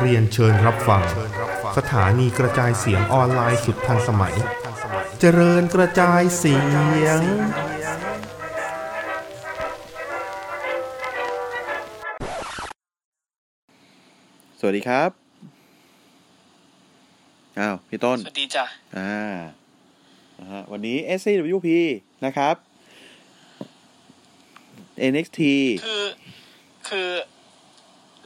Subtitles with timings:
[0.00, 1.02] เรียนเชิญรับฟัง
[1.78, 4.34] สถานีกระจายเสียงออนไลน์สุดทันสมัย
[5.20, 6.54] เจริญกระจายเสี
[7.06, 7.20] ยง
[14.60, 15.10] สวัสดีครับ
[17.58, 18.64] อ้าวพี่ต้น สวัสดีจ้ะ
[18.98, 19.34] อ่า
[20.38, 21.68] นะฮะวันนี้ SCWP
[22.24, 22.54] นะครับ
[25.12, 25.40] NXT
[25.84, 26.04] คือ
[26.88, 27.08] คือ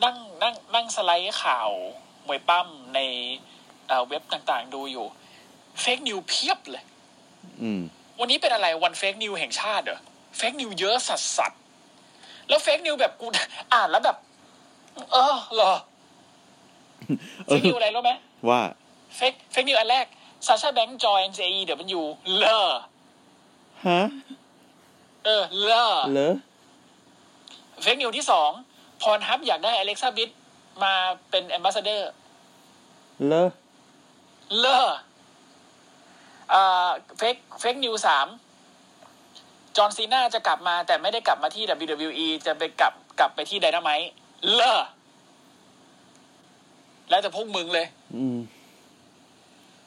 [0.05, 1.71] นั่งนั่งนั่งสไลด์ข่าว
[2.27, 2.99] มวยปล้ำใน
[3.87, 5.07] เอ่อเว็บต่างๆ ดูอยู่
[5.81, 6.85] fake news เพียบเลย
[7.63, 7.81] อืม
[8.21, 10.01] วันนี้เป็นอะไรวัน fake news แห่งชาติเหรอ
[10.37, 13.27] fake news เยอะสัสสัสๆแล้ว fake news แบบกู
[13.73, 14.17] อ่านแล้วแบบ
[15.13, 15.73] เออเหรอ
[17.47, 18.13] เอ fake news อะไรรู้ไหม
[18.49, 18.61] ว่า
[19.17, 20.07] fake fake news อันแรก
[20.47, 22.05] Sasha Banks join NJE เดี๋ยวมันอยู่
[22.37, 22.61] เลอ
[23.87, 24.01] ฮะ
[25.25, 26.35] เออเลอเหรอ
[27.83, 28.51] fake news ที่สอง
[29.03, 30.31] Pornhub อยากได้ Alexa Bliss
[30.83, 30.93] มา
[31.31, 32.11] เป็น ambassador
[33.27, 33.49] เหรอ
[34.59, 34.79] เลอ
[36.51, 38.27] เอ่อ fake fake news สาม
[39.77, 44.11] John Cena จะกลับมาแต่ไม่ได้กลับมาที่ WWE จะไปกลับกลับไปที่ไดนาไมต์
[44.53, 44.81] เลอ
[47.09, 48.39] แล้วแต่พวกมึงเลย อืม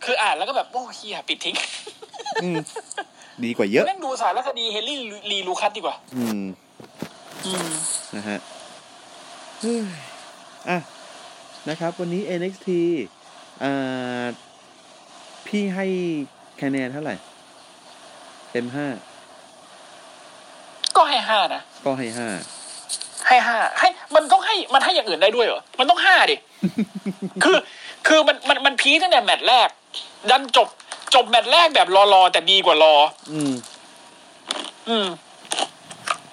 [0.03, 1.55] คืออ่านแล้วก็แบบโอ้เฮียปิดทิ้ง
[2.43, 2.55] อืม
[3.43, 4.99] ดีกว่าเยอะแม่งดูสารคดีเฮนรี่
[5.31, 6.47] ลีลูคัสดีกว่า อืมอืม
[8.15, 8.39] นะฮะ
[9.61, 9.83] เฮ้ย
[10.69, 10.77] อะ
[11.69, 12.67] นะครับ วันนี้ NXT
[13.63, 14.25] อ่า
[15.47, 15.85] พี่ให้
[16.61, 17.15] คะแนนเท่าไหร่
[18.51, 18.87] เต็มห้า
[20.97, 22.27] ก็ให้ห้านะ ก็ให้ห้า
[23.27, 26.35] ให้ห้าให้ มันต้องให้ มันให้อย่างอื่นได้ด้วยเหรอ มันต้องห้าดิ
[27.43, 27.57] คือ
[28.07, 29.69] คือมัน มัน มันพีคตั้งแต่แมตช์แรก
[30.29, 30.67] ดันจบ
[31.15, 32.95] จบแมตช์แรกแบบรอๆแต่ดีกว่ารอ
[33.31, 33.53] อืม
[34.89, 35.07] อืม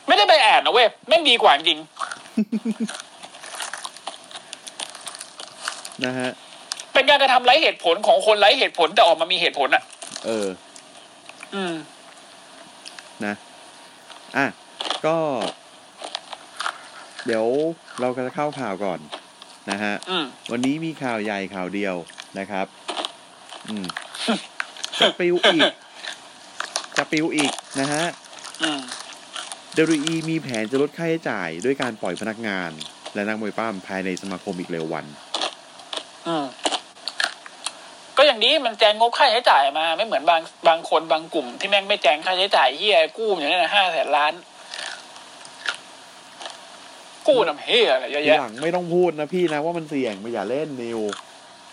[0.07, 1.79] ไม่ได้ไปแอนนะเว้ยแม่งดีกว่าจริง
[6.05, 6.31] นะฮะ
[6.93, 9.83] เป็นการกระทำไร้เหตุผลของคนไร้เหตุผลแต่ออกมามีเหตุผลอะ
[10.27, 10.47] เออ
[11.55, 11.75] อืม
[13.25, 13.35] นะ
[14.37, 14.47] อะ
[15.07, 15.17] ก็
[17.27, 17.47] เดี๋ยว
[18.01, 18.99] เราก็จะเข้าข่าวก่อน
[19.71, 21.95] นะฮะอืมวันนี้มีข่าวใหญ่ข่าวเดียว
[22.39, 22.67] นะครับ
[23.69, 23.85] อืม
[25.01, 25.61] จะปิวอีก
[26.97, 28.05] จะปิวอีกนะฮะ
[28.63, 28.79] อืม
[29.79, 32.71] WWE มีแผนจะลดค่าใช้จ่ายด้วยการปล่อยพนักงาน
[33.15, 35.05] และนักมวยปล้ำภายในสมาคมอีกเร็ววัน
[36.27, 36.45] อืม
[38.17, 44.33] ก็อย่างนี้มันแจงงบค่าใช้จ่ายมา ไม่เหมือนบางบางคนบางกลุ่ม ที่แม่งไม่แจงค่าใช้จ่ายเฮียกู้อย่างนี้นะห้าแสนล้าน
[47.29, 51.01] กู้นำเฮียอะไรเยอะทีแยะหลังไม่ต้องพูดนะพี่นะว่ามันเสี่ยงไม่อย่าเล่นนิว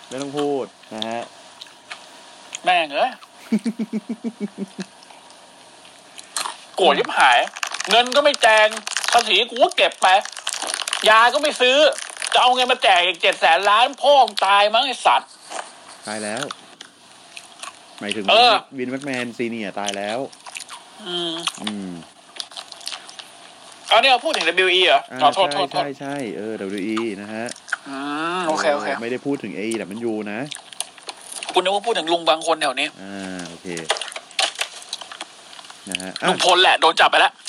[0.09, 1.23] ไม่ต้องพูดนะฮะ
[2.63, 3.11] แม่งเอ้ย
[6.75, 7.39] โกรธยิบหาย
[7.89, 8.67] เงินก็ไม่แจง
[9.11, 10.07] ภาษีกูก็เก็บไป
[11.09, 11.77] ยาก็ไม่ซื้อ
[12.33, 15.29] จะเอาเงินมาแจกอีกเจ็ดแสนล้านพ่อมึงตายมั้งไอสัตว์
[16.07, 16.43] ตายแล้ว
[17.99, 20.19] หมายถึงเออ วินแม็กแมนซีเนียร์ตายแล้ว
[21.07, 21.33] อืม
[21.63, 21.91] อืม
[23.89, 27.45] เอาเนี่ยพูดถึง WE เหรออ่าขอโทษโทใช่ษโทษใช่ใช่เออ WWE นะฮะ
[27.89, 27.97] อื
[28.39, 30.39] มโอเคโอเคไม่ได้พูดถึง AE แต่มันยูนะ
[31.53, 33.67] คุณนึกว่าพูดถึงลุงบางคนแถวนี้อ่า โอเค
[35.89, 37.33] นะฮะลุอะงพลแหละโดนจับไปแล้ว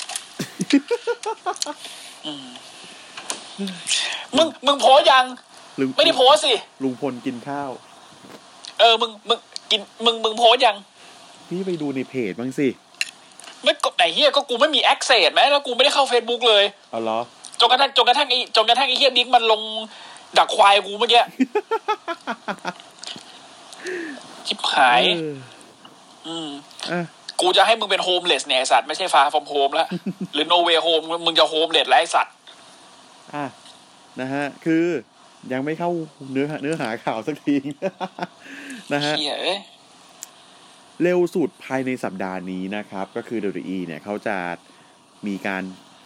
[2.37, 2.45] ม
[4.37, 5.25] มึงมึงโพสต์ยัง
[5.79, 7.69] ลุงไม่ได้โพสต์สิลุงพลกินข้าว
[8.79, 9.39] เออ มึงมึง
[9.71, 10.75] กินมึงมึงโพสต์ยัง
[11.47, 12.67] พี่ไปดูในเพจบ้างสิ
[13.63, 17.19] ไม่กดไหนเฮียก็กูไม่มี access ไหมแล้วกูไม่ได้เข้าเฟซบุ๊กเลยเอาเหรอ
[17.59, 19.61] จนกระทั่งจนกระทั่งไอ้จนกระทั่งไอ้เฮียบิ๊กมันลง
[20.37, 21.23] ดักควายกูเมื่อกี้
[24.47, 25.35] ชิบหายเออ
[26.27, 26.49] อืม
[26.91, 27.01] อะ
[27.41, 29.87] กูจะให้มึงเป็น homeless เนี่ยไอ้สัตว์ไม่ใช่ far from home แล้ว
[30.33, 32.33] หรือโนเวโฮมมึงจะโฮมเลสแล้วไอ้สัตว์
[33.33, 33.45] อะ
[34.21, 34.85] นะฮะ คือ
[35.53, 35.91] ยังไม่เข้า
[36.31, 37.57] เนื้อหาเนื้อหาข่าวสักที
[38.93, 39.59] นะฮะเฮียเอ้ย
[41.01, 44.37] เร็วสุดภายในสัปดาห์นี้นะครับ ก็คือ WWE เนี่ยเขาจะ
[45.27, 45.63] มีการ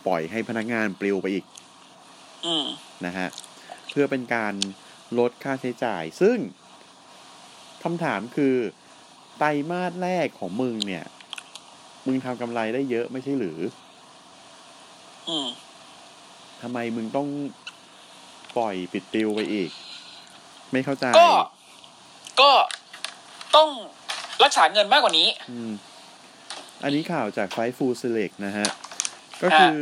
[0.07, 1.45] ปล่อยให้พนักงานปลิวไปอีก
[2.45, 2.65] อืม
[3.05, 3.27] นะฮะ
[3.91, 4.53] เพื่อเป็นการ
[5.19, 6.37] ลดค่าใช้จ่าย ซึ่ง
[7.83, 8.55] คำถามคือ
[9.37, 11.05] ไตรมาสแรกของมึงเนี่ย
[12.05, 13.59] มึงทำกำไรได้เยอะไม่ใช่หรือ
[15.29, 15.47] อืม
[16.61, 17.27] ทำไมมึงต้อง
[18.57, 19.69] ปล่อยปิดปลิวไปอีก
[20.71, 21.29] ไม่เข้าใจก็
[22.41, 22.51] ก็
[23.55, 23.69] ต้อง
[24.43, 25.71] รักษาเงินมากกว่านี้อืม
[26.83, 28.67] อันนี้ข่าวจากไฟฟูเซเล็กนะฮะ
[29.43, 29.77] ก็คือ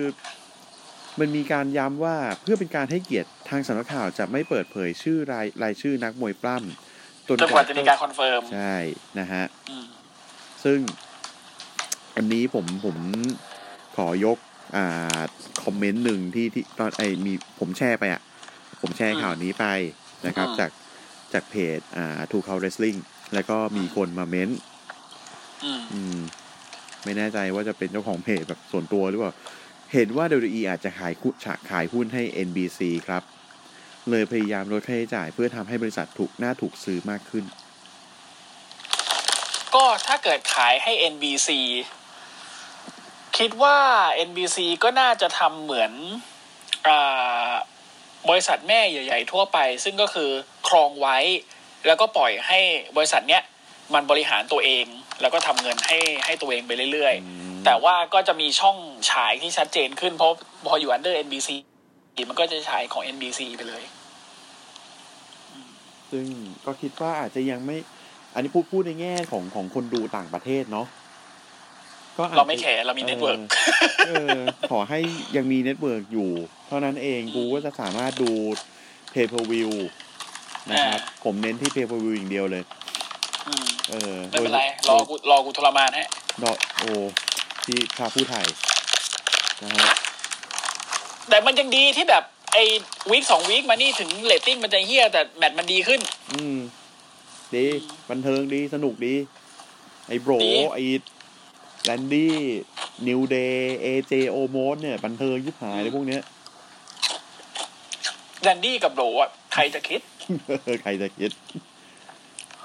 [1.20, 8.76] มันมีการย้ำว่าเพื่อเป็นการให้เกียรติทางสำนักข่าวจะไม่เปิดเผยชื่อรายรายชื่อนักมวยปล้ำจนกว่าจะมีการ confirm ใช่
[9.20, 9.86] นะฮะอืม
[10.64, 10.80] ซึ่ง
[12.16, 12.98] อันนี้ผมผม
[13.96, 14.38] ขอยก
[14.76, 15.22] อ่า
[15.64, 18.22] คอมเมนต์หนึ่งที่ที่ตอนไอมีผมแชร์ไปอะ
[18.82, 19.66] ผมแชร์ข่าวนี้ไป
[20.28, 20.72] นะครับอืมจาก
[21.34, 22.96] จากเพจอ่าทูเขา wrestling
[23.34, 24.60] แล้วก็มีคนมาเม้นต์
[25.64, 26.20] อืมอืม
[27.04, 29.34] ไม่แน่ใจว่าจะเป็นเจ้าของเพจแบบส่วนตัวหรือเปล่า
[29.94, 33.24] เห็นว่า WWE อาจจะขายคุฉะขายหุ้นให้ NBC ครับ
[34.10, 37.46] เลยพยายามลดค่าใช้จ่ายเพื่อทำให้บริษัทถูกน่าถูกซื้อมากขึ้น
[39.76, 41.50] ก็ถ้าเกิดขายให้ NBC
[43.38, 43.78] คิดว่า
[44.30, 45.92] NBC ก็น่าจะทำเหมือน
[46.88, 47.54] อา
[48.30, 50.30] บริษัทแม่ใหญ่ ๆ ทั่วไป ซึ่งก็คือ
[50.68, 51.18] ครองไว้
[51.88, 52.60] แล้วก็ปล่อยให้
[52.98, 53.44] บริษัทเนี้ย
[53.94, 54.86] มันบริหารตัวเอง
[55.22, 58.78] แล้วก็ทำเงินให้ให้ตัวเองไปเรื่อยอืมๆแต่ว่าก็จะมีช่อง
[59.12, 60.32] ฉายที่ชัดเจนขึ้น เพราะ
[60.68, 61.50] พออยู่ under NBC
[62.30, 63.84] มันก็จะฉายของ NBC ไปเลย
[66.12, 66.26] ซึ่ง
[66.66, 67.78] ก็คิดว่าอาจจะยังไม่
[68.34, 70.88] อันนี้พูดพูดในแง่ของของคนดูต่างประเทศเนาะ
[72.18, 73.40] ก็อาจจะเราไม่แคร์เรามี network
[74.08, 74.40] เออ
[74.72, 75.00] ขอให้
[75.36, 76.30] ยังมี network อยู่
[76.68, 78.32] เท่านั้นเองกูก็จะสามารถดู
[79.14, 79.72] pay per view
[80.70, 82.64] นะครับ ผมเน้นที่ pay per view อย่างเดียวเลย
[83.48, 86.04] อืมเออไม่เป็นไร รอกูรอกูทรมานให้
[86.44, 86.84] ดอกโอ
[87.66, 88.46] ที่พาผู้ไทย
[89.64, 89.92] นะฮะ
[91.30, 92.24] แต่มันยังดีที่แบบ
[92.54, 92.64] ไอ้
[93.12, 96.02] week สอง week มานี่ถึงเรตติ้งมันจะเฮี้ยแต่แมตช์มันดีขึ้น
[96.34, 96.58] อืม
[97.56, 97.66] ดี
[98.10, 99.16] บันเทิงดีสนุกดี
[100.08, 100.84] ไอ้ Bro ดีไอ้
[101.84, 106.22] Randy New Day AJ Omos เนี่ย บันเทิงยิบหายเลยพวกเนี้ย
[108.42, 110.02] Randy กับ Bro อะใครจะคิด
[110.84, 111.32] ใครจะคิด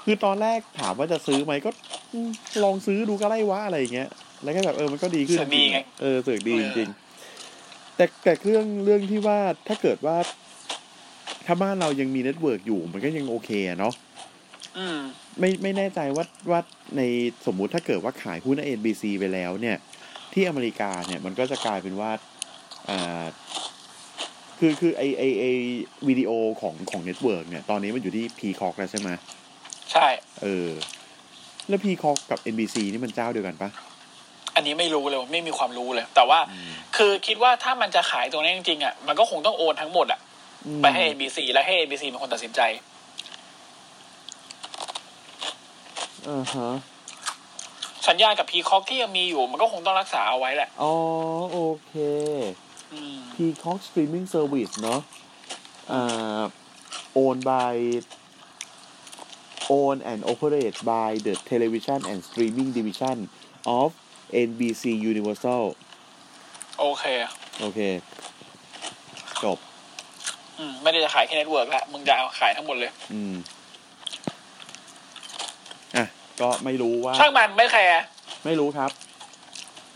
[0.03, 1.69] คือตอนแรกถามว่าจะซื้อไหมก็
[2.13, 2.29] อืม
[2.63, 4.09] ลองซื้อดูก็ไล่วะอะไรอย่างเงี้ย
[4.43, 10.17] แล้วก็แบบเออมันก็ดีขึ้นเสือกดีไงเออเสือกดีเออจริงๆแต่แต่เรื่องเรื่องที่ว่าถ้าเกิดว่า
[11.45, 14.08] ถ้าบ้านเรายังมี network อยู่ มันก็ยังโอเคอะเนาะอืม
[15.39, 16.61] ไม่ไม่แน่ใจว่าว่า
[16.97, 17.01] ใน
[17.45, 19.77] สมมุติถ้าเกิดว่าขายหุ้นใน NBC ไปแล้วเนี่ย
[20.33, 22.11] ที่อเมริกาเนี่ยมันก็จะกลายเป็นว่า
[22.89, 25.45] อ่คือคือไอไอไอ
[26.07, 26.31] วิดีโอ
[26.61, 29.09] ของของ network เนี่ย ตอนนี้มันอยู่ที่ p ีคอกแล้วใช่ไหม
[29.91, 30.07] ใช่
[30.41, 30.69] เออ
[31.67, 33.69] แล้ว p ีคอกกับ NBC นี่มันเจ้าเดียวกันปะ
[34.55, 36.39] อันนี้ไม่รู้เลยไม่มีความรู้เลย แต่ว่า
[36.97, 40.19] คือคิดว่าถ้ามันจะขายตรงนี้จริงๆอะมันก็คงต้องโอนทั้งหมดอะ
[40.65, 42.61] อืมไปให้ NBC แล้วให้ NBC เป็นคนตัดสินใจ
[46.27, 46.69] อ่าฮะ
[48.07, 50.93] สัญญากับ Peacock ที่ยังมีอยู่ มันก็คงต้องรักษาเอาไว้แหละ อ๋อ
[51.51, 51.93] โอเค
[52.93, 54.99] อืม Peacock Streaming Service เนอะ
[55.91, 56.41] อ่า
[57.23, 57.75] owned by
[59.75, 63.17] owned and operated by the Television and Streaming Division
[63.79, 63.89] of
[64.47, 65.63] NBC Universal
[66.79, 67.05] โอเค
[67.61, 67.79] โอเค
[69.43, 69.57] จบ
[70.57, 73.58] อืม ไม่ได้จะขายแค่เน็ตเวิร์กละมึงจะเอาขายทั้งหมดเลย อืมอะ
[76.41, 78.01] ก็ไม่รู้ว่า ช่างมันไม่แคร์
[78.45, 78.91] ไม่รู้ครับ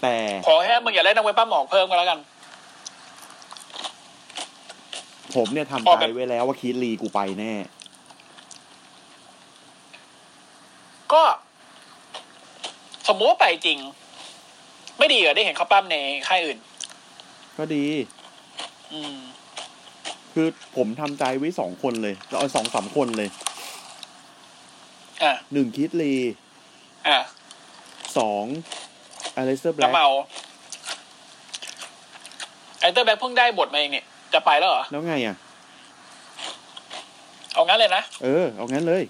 [0.01, 0.15] แต่
[0.47, 2.19] ขอแค่มึงอย่าเล่นนักเว็บป้าหมอกเพิ่มก็แล้วกัน
[5.35, 7.53] ผมเนี่ยทำออกใจแบบไว้แล้วว่าคีดลีกูไปแน่
[11.13, 11.23] ก็
[13.07, 13.77] สมมติว่าไปจริง
[14.97, 15.95] ไม่ดีเหรอได้เห็นเขาปั้มใน
[16.27, 16.57] ค่ายอื่น
[17.57, 17.85] ก็ดี
[18.93, 19.17] อืม
[20.33, 23.52] คือผมทำใจไว้สองคนเลยเอาสองสามคนเลยอะ
[25.53, 26.13] หนึ่งคิดลี
[27.07, 27.17] อะ
[28.17, 28.45] สอง
[29.35, 30.07] อเลสเตอร์แบล็น้ำเมา
[32.79, 35.36] ไอเตอร์แบ็คเพิ่งได้บทมาเองเนี่ย จะไปแล้วเหรอ แล้วไงอะ
[37.53, 39.03] เอางั้นเลยนะ เออ เอางั้นเลย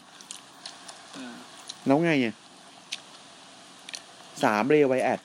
[1.15, 1.35] อืม
[1.85, 2.33] แล้วไงอะ
[4.43, 5.19] สามเรไวแอด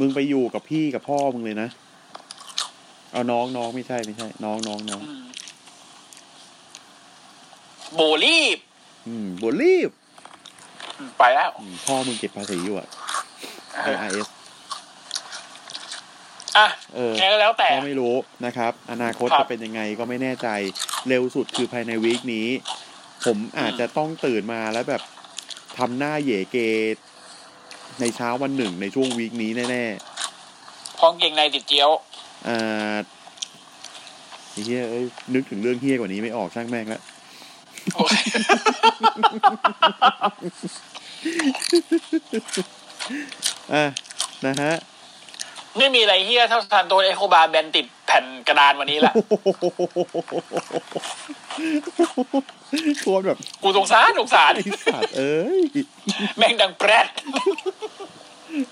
[0.00, 1.68] มึงไปอยู่กับพี่กับพ่อมึงเลยนะ
[3.12, 5.22] เอาน้องน้องไม่ใช่ไม่ใช่ น้องน้องน้องอืม
[7.94, 8.58] โบลีบ
[9.08, 9.90] อืมบรีบ
[10.98, 12.88] อืมไปแล้วอืมพ่อมึงเก็บภาษีอยู่อะ
[13.92, 14.28] IRS
[16.56, 18.14] อะเออแค่แล้วแต่ก็ไม่รู้
[18.46, 20.48] นะครับ อนาคตครับจะเป็นยังไงก็ไม่แน่ใจ
[21.08, 22.48] เร็วสุดคือภายในวีคนี้
[23.24, 25.02] ผมอาจจะต้องตื่นมาแล้วแบบ
[25.78, 26.56] ทำหน้าเหย่เก
[28.00, 29.84] ในเช้าวันหนึ่งในช่วงวีคนี้แน่
[30.98, 32.96] พองเก่งในติดเจียวๆอ่า
[34.50, 37.02] ไอ้เฮียเอ้ยนึกถึงเรื่องเฮียกว่านี้ไม่ออกช่างแม่งแล้ว
[37.94, 38.16] โอ้ย
[43.74, 43.84] อะ
[44.46, 44.72] นะฮะ
[45.78, 49.14] ไม่มีอะไรเฮี้ยเท่าทันตัวเอโคบาร์แบนติดแผ่นกระดานวันนี้แหละ
[53.00, 55.62] โคตรแบบ กูสงสารสงสารไอสัตว์เอ้ย
[56.36, 57.06] แม่งดังแปรด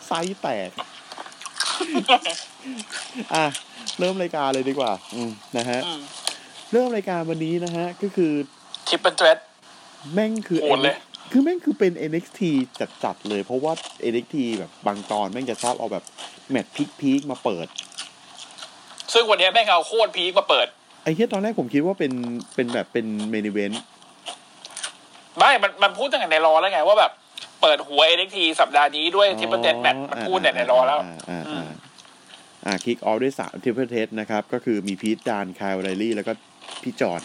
[0.07, 0.71] ไซส์แตก
[3.35, 3.47] อะ
[3.99, 6.00] เริ่มรายการเลยดีกว่า อืมนะฮะอืม
[6.73, 8.33] เริ่มรายการวันนี้นะฮะ ก็คือ
[8.90, 9.38] triple threat
[10.12, 10.97] แม่งคือโหดเลย
[11.32, 12.40] คือแม่งคือเป็น NXT
[13.04, 13.73] จัดๆเลย เพราะว่า
[14.12, 16.04] NXT แบบบางตอนแม่งจะชอบเอาแบบ
[16.50, 17.66] แมตช์ peak ๆมาเปิด
[19.12, 20.66] ซึ่งวันนี้แม่งเอาโคตร peak มาเปิด
[21.02, 22.12] ไอ้เหี้ยตอนแรกผมคิดว่าเป็น
[22.54, 23.70] เป็นแบบเป็น main event
[25.38, 27.12] ไม่ มันมันพูดตั้งแต่ใน Raw แล้วไงว่าแบบ
[27.62, 31.70] เปิดหัว NXT สัปดาห์นี้ด้วย triple threat match มันพูดแต่ใน Raw แล้วอ่าอือ่าม
[32.64, 36.32] อ่า kick off ด้วยสาม triple threat นะครับ ก็คือมี Pete Dunne Kyle O'Reilly แล้วก็
[36.82, 37.20] พี่จอน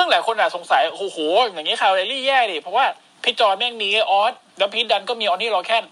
[0.00, 1.18] ซึ่งหลายคนอาจสงสัยโอ้โห
[1.52, 2.86] อย่างนี้ Kyle O'Reilly แย่ดิเพราะว่า
[3.22, 5.84] พี่จอนแม่งมีออสแล้ว Pete Dunne ก็มี Oney Lorcan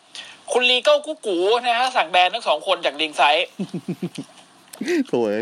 [0.53, 3.47] คุณ Regal กุ๊กกูนะฮะสั่งแบนทั้งสองคนจาก ringside
[5.09, 5.37] โถย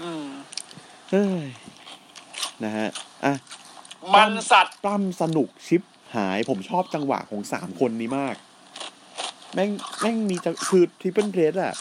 [0.00, 0.26] อืม
[1.10, 1.46] เฮ้ย
[2.64, 2.88] นะฮะ
[3.24, 3.34] อะ
[4.14, 5.82] มันสัตว์ปล้ำสนุกชิป
[6.14, 8.36] หายผมชอบจังหวะของสามคนนี้มาก
[9.54, 11.74] แม่งแม่งมีจังคือ triple threat อะ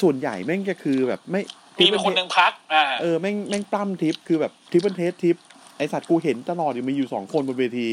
[0.00, 1.42] ส่วนใหญ่แม่งจะคือแบบไม่
[1.78, 5.36] มีเป็นคนหนึ่งพักอ่าเออแม่งแม่งปล้ำทิปคือแบบ triple threat ทิป
[5.76, 7.88] ไอสัตว์กูเห็นตลอดอยู่มีอยู่สองคนบนเวที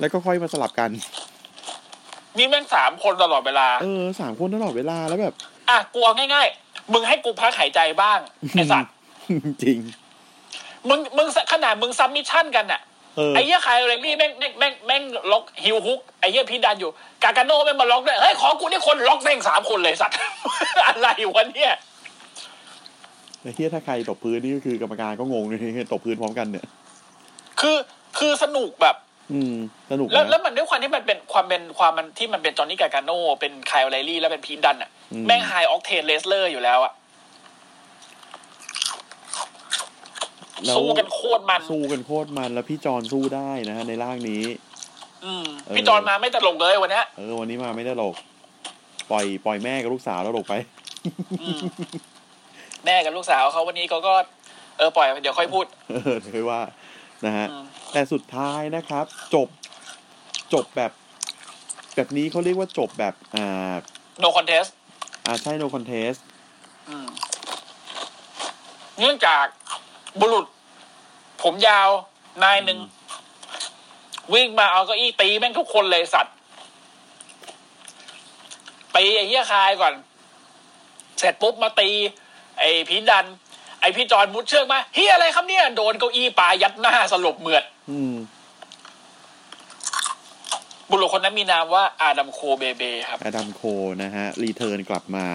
[0.00, 0.90] แล้วก็ค่อยมาสลับกัน
[2.36, 5.34] นี่แม่งสามคนตลอดเวลา เออสามคนตลอดเวลาแล้วแบบ
[5.68, 8.18] อะกูเอาง่ายๆ มึงให้กูพักหายใจบ้าง
[8.52, 8.92] ไอสัตว์
[9.62, 9.78] จริง
[10.88, 12.80] มึงมึงขนาดมึง submission กันน่ะ
[13.16, 15.02] เออไอ้เหี้ย Kyle O'Reilly แม่งแม่งแม่งแม่ง
[15.32, 16.90] ล็อก heel hook ไอ้เหี้ย Pete Dunne อยู่
[17.22, 20.16] Gargano แม่งมาล็อกด้วยเฮ้ยขอกูนี่คนล็อกแม่งสามคนเลยสัตว์
[20.86, 21.95] อะไรวะเนี่ยไอ้
[23.54, 25.60] เหี้ยถ้าใครตบพื้นนี่ก็คือกรรมการก็งงเลย
[25.92, 26.66] ตบพื้นพร้อมกันเนี่ย
[27.60, 27.76] คือ
[28.18, 28.96] คือสนุกแบบ
[29.32, 29.54] อืม
[29.90, 36.92] สนุกแล้วนะแล้วมันด้วยความที่มันเป็นความเป็นความมันที่มันเป็น Johnny Gargano เป็น Kyle O'Reilly แล้วเป็น Pete Dunne อะอืมแม่ง high octane wrestler อยู่แล้วอะ
[40.64, 44.42] แล้วสู้กันโคตรมัน สู้กันโคตรมันแล้วพี่จอนสู้ได้นะฮะในร่างนี้
[45.24, 48.14] อืมเออพี่จอนมาไม่ตลกเลยวันเนี้ยเออวันนี้มาไม่ได้ตลก
[49.10, 50.54] ปล่อย ปล่อยแม่กับลูกสาวแล้วตลกไป
[51.42, 51.60] อืม
[52.86, 54.14] แม่กับลูกสาวเขาวันนี้เขาก็
[54.78, 56.60] เออปล่อยเดี๋ยวค่อยพูด เออถือว่า
[57.26, 59.48] นะฮะอืมแต่สุดท้ายนะครับ จบ
[60.52, 60.92] จบแบบ
[61.94, 63.74] แบบนี้เขาเรียกว่าจบแบบอ่า
[64.22, 64.70] no contest
[65.26, 66.18] อ่าใช่ no contest
[66.88, 67.06] อืม
[68.98, 69.44] เนื่องจาก
[70.20, 70.46] บุรุษ
[71.42, 71.88] ผมยาว
[72.42, 72.78] นายหนึ่ง
[74.34, 76.34] วิ่งมาเอาเก้าอี้ตีแม่งทุกคนเลยสัตว์
[78.96, 79.94] ตีไอ้เหี้ยคายก่อน
[81.18, 81.90] เสร็จปุ๊บมาตี
[82.58, 83.26] ไอ้ Pete Dunne
[83.80, 88.14] ไอ้พี่จอนมุดเชือกมาเหี้ยอะไรครับเนี่ย โดนเก้าอี้ปายัดหน้าสลบเหมือดอืม
[90.90, 93.62] บุรุษคนนั้นมีนามว่า Adam Cole Baybay ครับ Adam Cole
[94.02, 95.26] นะฮะ return กลับมา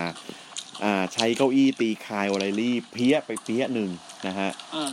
[0.83, 3.89] อ่า ใช้เก้าอี้ตี Kyle O'Reilly เพี้ยไปเพี้ยหนึ่ง
[4.27, 4.89] นะฮะอืม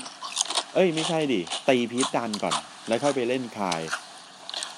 [0.74, 2.54] เอ้ย ไม่ใช่ดิ ตี Pete Dunne ก่อน
[2.88, 3.80] แล้วค่อยไปเล่น Kyle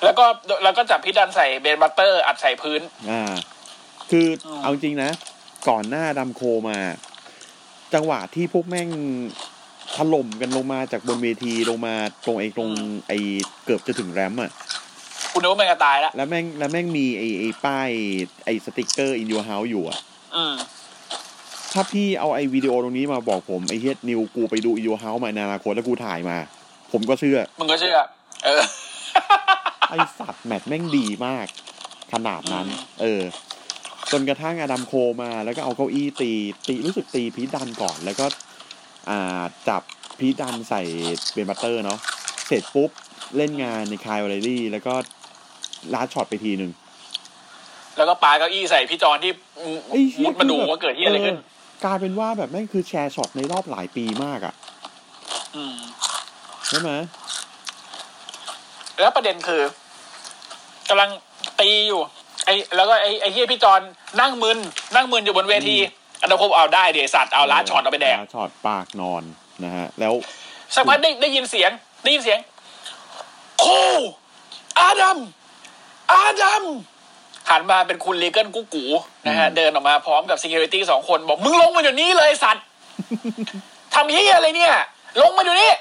[0.05, 0.27] แล้วก็
[0.63, 2.81] แล้วก็จับ Pete Dunne ใส่ brainbuster อัดใส่พื้น
[3.11, 3.23] อ่า
[4.11, 5.11] คืออมเอาจริงนะ
[5.69, 6.79] ก่อนหน้าดัมโคมา
[7.95, 8.89] จังหวะที่พวกแม่ง
[9.97, 11.95] ถล่มกันลงมาจากบนเวทีลงมา
[12.25, 12.71] ตรงไอ้ตรง
[13.09, 13.19] ไอ้
[13.65, 14.51] เกือบจะถึงแรมป์อะ
[15.33, 17.89] คุณนึกว่ามันจะตายแล้วแล้วแม่งแล้วแม่งมีไอ้ไอ้ป้าย
[18.45, 19.99] ไอ้สติกเกอร์ in your house อยู่อะ
[20.37, 20.55] อืม
[21.73, 26.39] ถ้าพี่เอาไอ้วิดีโอตรงนี้มาบอกผมไอ้เฮ็ดนิวกูไปดู in your house มาในอนาคตแล้วกูถ่ายมา
[26.93, 27.97] ผมก็เชื่อ มึงก็เชื่อ
[28.45, 28.63] เออ
[29.91, 31.47] ไอสัตว์แมตช์แม่งดีมาก
[32.13, 33.23] ขนาดนั้นอืมเออ
[34.13, 36.31] จนกระทั่ง Adam Cole มา แล้วก็เอาเก้าอี้ตี
[36.69, 38.27] ตีรู้สึกตี Pete Dunne ก่อน แล้วก็
[39.11, 39.83] อ่าจับ
[40.19, 40.83] Pete Dunne ใส่
[41.33, 41.99] brainbuster เนาะ
[42.47, 42.91] เสร็จปุ๊บ
[43.37, 44.95] เล่นงานใน Kyle O'Reilly แล้วก็
[45.95, 46.71] last shot ไปทีหนึ่ง
[47.97, 49.33] แล้วก็ปาเก้าอี้ใส่พี่จอนที่
[49.89, 54.55] ไอ้เหี้ยมุดมาดูคือแบบว่าเกิดที่อะไรขึ้นเออกลายเป็นว่าแบบแม่งคือ chair shot ในรอบหลายปีมากอะ่ะ
[55.57, 55.77] อืม
[56.69, 56.91] ใช่ไหม
[59.01, 59.63] แล้วประเด็นคือ
[60.89, 61.11] กำลัง
[61.61, 62.01] ตีอยู่
[62.45, 63.81] ไอ้แล้วก็ไอ้ไอ้เหี้ยพี่จอน
[64.21, 64.59] นั่งมึน
[64.95, 65.77] นั่งมึนอยู่บนเวที
[66.21, 69.23] อันนั้นผมเอาได้เดี๋ยวสัตว์เอา last shot เอาไปแดก last shot ปากนอน
[69.65, 70.15] นะฮะ แล้ว
[70.75, 71.71] สักพักได้ได้ยินเสียง
[72.03, 72.39] ได้ยินเสียง
[73.61, 73.65] Cole
[74.79, 75.19] Adam
[76.13, 76.65] Adam
[77.51, 78.85] หันมาเป็นคุณ Regal กุ๊กกู
[79.27, 82.65] นะฮะ เดินออกมาพร้อมกับ security สองคน บอก มึงลงมาเดี๋ยวนี้เลยสัตว์
[83.95, 84.75] ทำเฮียอะไรเนี่ย
[85.21, 85.73] ลงมาเดี๋ยวนี้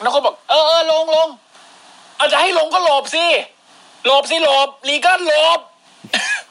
[0.00, 1.28] แล้วคนบอก เออเออลงลง
[2.16, 3.24] เอาจะให้ลงก็หลบสิ
[4.06, 5.60] หลบสิหลบ Regal หลบ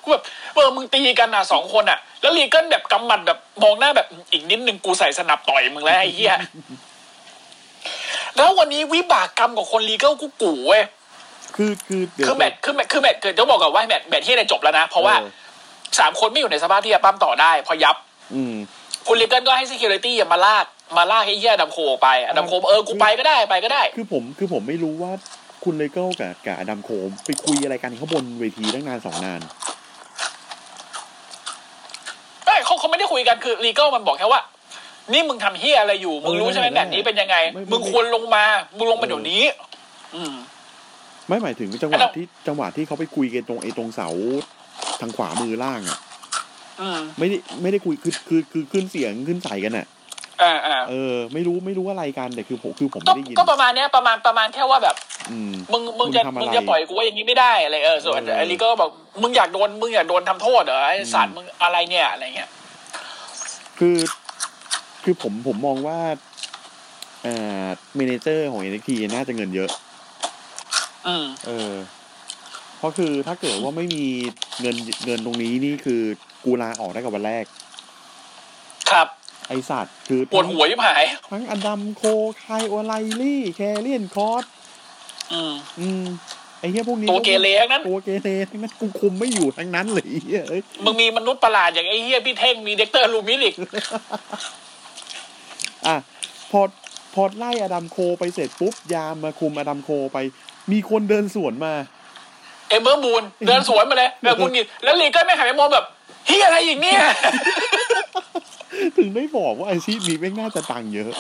[0.02, 0.24] กูแบบ
[0.56, 6.36] เออมึงตีกันอะสองคนอะ แล้ว Regal แบบกำหมัดแบบมองหน้าแบบอีกนิดนึงกูใส่สนับต่อยมึงแล้วไอ้เหี้ย
[8.36, 10.84] แล้ววันนี้วิบากกรรมกับคน Regal กูกูเว้ย
[11.56, 15.30] คือคือเดี๋ยวคือแมตช์คือแมตช์คือแมตช์เกิดต้องบอกก่อนว่าแมตช์แมตช์ที่ได้จบแล้วนะ เพราะว่าออ
[16.00, 17.96] สามคนไม่อยู่ในสภาพที่จะปล้ำต่อได้ พอยับ
[18.34, 18.56] อืม
[19.08, 20.66] คุณ Regal ก็ให้ security อย่ามาลาก
[20.98, 25.12] มาลากไอ้เหี้ย Adam Cole ออกไป Adam Cole บอกเออกูไปก็ได้ไปก็ได้ คือผมคือผมไม่รู้ว่า
[25.64, 29.42] คุณ Regal กับกับ Adam Cole ไปคุยอะไรกันเขาบนเวทีตั้งนานสองนาน
[32.46, 34.42] ไม่เขาเขาไม่ได้คุยกันคือ Regal มันบอกแค่ว่า
[35.14, 38.44] นี่มึงทำเหี้ยอะไรอยู่ มึงรู้ใช่ไหมเออแบบนี้เป็นยังไงไม่ไม่มึงควรลงมา
[38.78, 39.44] มึงลงมาเดี๋ยวนี้
[40.16, 40.34] อืม
[41.28, 44.10] ไม่หมายถึงจังหไอ้วะเราที่จังหวะที่เขาไปคุยกันตรงไอ้ตรงเสา
[45.02, 46.00] ทางขวามือล่างอะ
[46.82, 49.86] อืมไม่ได้ไม่ได้คุยคือคือคือขึ้นเสียงขึ้นใส่กันอะ
[50.42, 54.96] อ่าอ่าเออ ไม่รู้ไม่รู้อะไรกันแต่คือผมคือผมก็ไม่ได้ยินก็ประมาณเนี้ยประมาณประมาณแค่ว่าแบบ
[55.32, 58.90] อืมมึงมึงจะมึงทำอะไรมึงจะปล่อยกูไว้อย่างนี้ไม่ได้อะไรเออส่วนเออไอ้ลีก็บอก
[59.22, 62.50] มึงอยากโดนมึงอยากโดนทำโทษเหรอไอ้สัตว์มึงอะไรเนี่ยอะไรเงี้ย
[63.80, 63.98] คือ
[65.04, 66.00] คือผมผมมองว่า
[67.24, 69.70] เอ่อ manager ของ NXT น่าจะเงินเยอะ
[71.08, 71.74] อืมเออ
[72.78, 74.06] เพราะคือถ้าเกิดว่าไม่มี
[74.62, 74.76] เงิน
[75.06, 76.02] เงินตรงนี้นี่คือ
[76.46, 77.46] กูลาออกได้กับวันแรก
[78.92, 82.04] ครับไอสัตว์คือปวดหัวฉิบหาย ทั้ง Adam Cole
[82.40, 84.44] Kyle O'Reilly Karrion Kross
[85.34, 86.06] อืม อืม
[86.60, 93.56] ไอเหี้ยพวกนี้ตัวเกเรทั้งนั้นตัวเกเรทั้งนั้นกูคุมไม่อยู่ทั้งนั้นเลยไอ้เหี้ยเอ้ยมึงมีมนุษย์ประหลาดอย่างไอ้เหี้ยพี่เท่งมี Dexter Lumis อีก
[95.88, 95.96] อะ
[96.52, 96.62] พอ
[97.14, 100.18] พอไล่ Adam Cole ไปเสร็จปุ๊บยามมาคุม Adam Cole ไป
[100.72, 101.74] มีคนเดินสวนมา
[102.70, 105.86] Ember Moon เดินสวนมาเลยแบบมึงนี่แล้ว Regal ก็หันไปมองแบบ
[106.28, 107.02] เหี้ยอะไรอีกเนี่ย
[108.98, 111.12] ถึงได้บอกว่าอาชีพนี้แม่งน่าจะตังค์เยอะ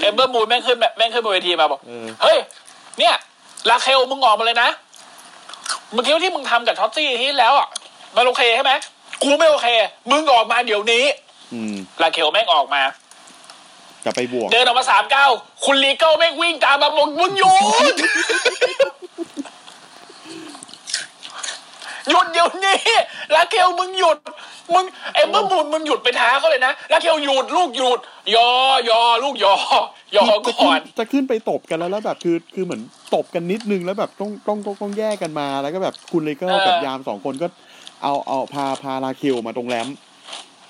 [0.00, 2.38] Ember Moon แม่งขึ้นแบบแม่งขึ้นบนเวทีมาบอกเออเฮ้ย
[2.98, 3.14] เนี่ย
[3.70, 4.68] Raquel มึงออกมาเลยนะ
[5.92, 7.68] เมื่อกี้ที่มึงทำกับ Shotzi ที่แล้วอะ
[8.16, 8.72] มันโอเคใช่ไหม
[9.22, 9.68] กูไม่โอเค
[10.10, 11.04] มึงออกมาเดี๋ยวนี้
[11.52, 12.82] อืมลาเคลแม่งออกมา
[14.04, 15.26] จะไปบวก เดินออกมาสามเก้า
[15.64, 17.52] คุณลีเกิลแม่งวิ่งตามมาบอกมึงหยุ
[17.92, 17.94] ด
[22.10, 22.76] หยุดเดี๋ยวนี้
[23.34, 24.18] ลาเคลมึงหยุด
[24.74, 24.84] มึง
[25.14, 27.98] ไอ้เมื่อมูลมึงหยุดไปท้าเขาเลยนะลาเคลหยุดลูกหยุด
[28.36, 28.50] ยอ
[28.88, 29.54] ยอลูกยอ
[30.16, 32.82] ยอจะก่ขึ้อนนจะขึ้นไปตบกันแล้วแล้วแบบคือคือเหมือน
[33.14, 37.46] ตบกันนิดนึงแล้วแบบต้องต้องต้องต้องแยกกันมาแล้วก็แบบคุณเลเกอร์กับยามสองคนก็
[38.02, 39.88] เอาเอาพาพาลาเคลมาตรงแรม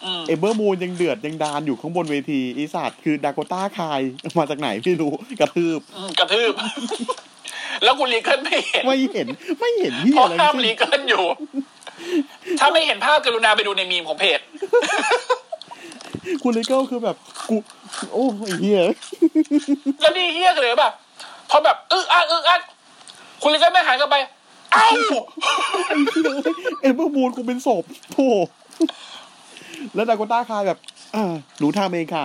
[0.05, 4.01] อืมเอเบอร์มูนยังเดือดยังดานอยู่ข้างบนเวทีอีสัตว์คือดาโกต้าคาย
[4.39, 6.53] มาจากไหนไม่รู้กระทืบอืมกระทืบ
[7.85, 9.27] แล้วคุณลีเกิลไม่เห็นไม่เห็น
[9.61, 11.25] ไม่เห็นที่เพราะอะไรห้ามทั้งลีสิ้นเกิลอยู่
[12.61, 14.41] ถ้าไม่เห็นภาพกรุณาไปดูในมีมของเพจ
[16.43, 17.17] คุณเลเกอร์คือแบบ
[17.49, 17.57] กู
[18.13, 18.81] โอ้ไอ้เหี้ย
[20.01, 20.91] แล้วนี่เฮี้ยกันเลยป่ะ
[21.51, 22.61] พอแบบอึกอักอึกอัก
[23.43, 24.17] คุณ Regal ไม่หันกลับไป
[24.73, 25.23] เอ้าไอ้เหี้ย
[26.81, 28.29] Ember Moon กูเป็นศพโธ่
[29.95, 30.79] แล้ว Dakota Kai แบบ
[31.15, 32.25] อ่าหนูทำเองค่ะ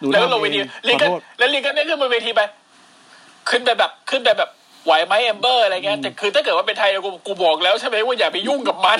[0.00, 2.40] หนูแล้วก็ลงเวทีทำเอง Regal ขอโทษแล้ว Regal ได้ขึ้นบนเวทีไป
[3.50, 4.50] ขึ้นไปแบบขึ้นไปแบบ
[4.84, 8.98] ไหวไหม Ember อะไรเงี้ยแต่คือถ้าเกิดว่าเป็นไทยกูกูบอกแล้วใช่ไหมว่าอย่าไปยุ่งกับมัน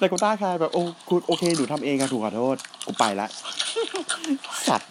[0.00, 2.56] Dakota Kai แบบโอ้กูโอเคหนูทำเองค่ะถูกขอโทษ
[2.86, 3.26] กูไปละ
[4.68, 4.90] สัตว์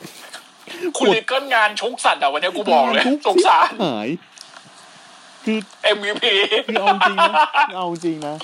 [0.98, 4.10] คุณลีเกิลงานชุกสัตว์อะวันนี้กูบอกเลยสงสารหาย
[5.46, 5.60] คือ
[5.98, 6.24] MVP
[6.68, 7.34] คือเอาจริงนะ
[7.70, 8.36] คือเอาจริงนะ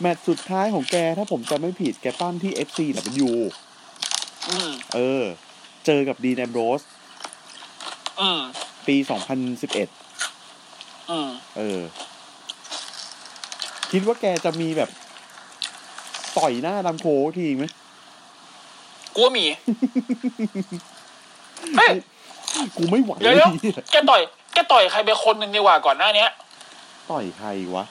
[0.00, 2.78] แมตช์สุดท้ายของแกถ้าผมจำไม่ผิดแกปั้มที่ FC
[3.24, 3.28] W
[4.48, 5.24] อืมเออ
[5.86, 6.82] เจอกับดีแนมโรส
[8.86, 8.96] อืมปี
[9.64, 11.80] 2011อืมเออ
[13.90, 14.90] คิดว่าแกจะมีแบบ
[16.38, 17.64] ต่อยหน้าดำโคทีไหม
[19.14, 19.46] กูว่ามี
[21.76, 21.88] เฮ้ย
[22.76, 23.52] กูไม่ไหวเดี๋ยวเลเดี๋ยวย
[23.92, 24.22] แกต่อย
[24.54, 26.30] แกต่อยใครไปคนหนึ่งดีกว่าก่อนหน้าเนี้ย
[27.10, 27.84] ต่อยใครวะ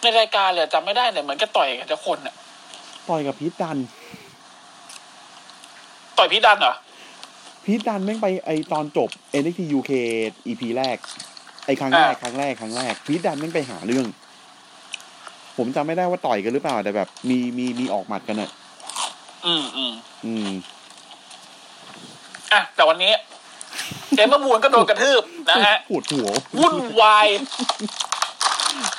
[0.00, 2.34] ในรายการเลยจำไม่ได้แต่เหมือนแกต่อยกับทุกคนอะ
[3.08, 3.76] ต่อยกับพีทดัน
[6.18, 6.74] ต่อยพี่ดันเหรอ
[7.64, 9.10] พีทดันแม่งไปไอตอนจบ
[9.42, 9.92] NXT UK
[10.46, 10.96] EP แรก
[11.66, 14.06] ไอครั้งแรกครั้งแรกครั้งแรกพีทดันแม่งไปหาเรื่อง
[15.56, 18.50] ผมจำไม่ได้ว่าต่อยกันหรือเปล่า แต่แบบ มีมีมีออกหมัดกันอะ
[19.46, 19.92] อืมอืม
[20.26, 20.50] อืม
[22.52, 23.12] อะแต่วันนี้
[24.14, 27.26] เจมส์มูนก็โดนกระทืบนะฮะปวดหัววุ่นวาย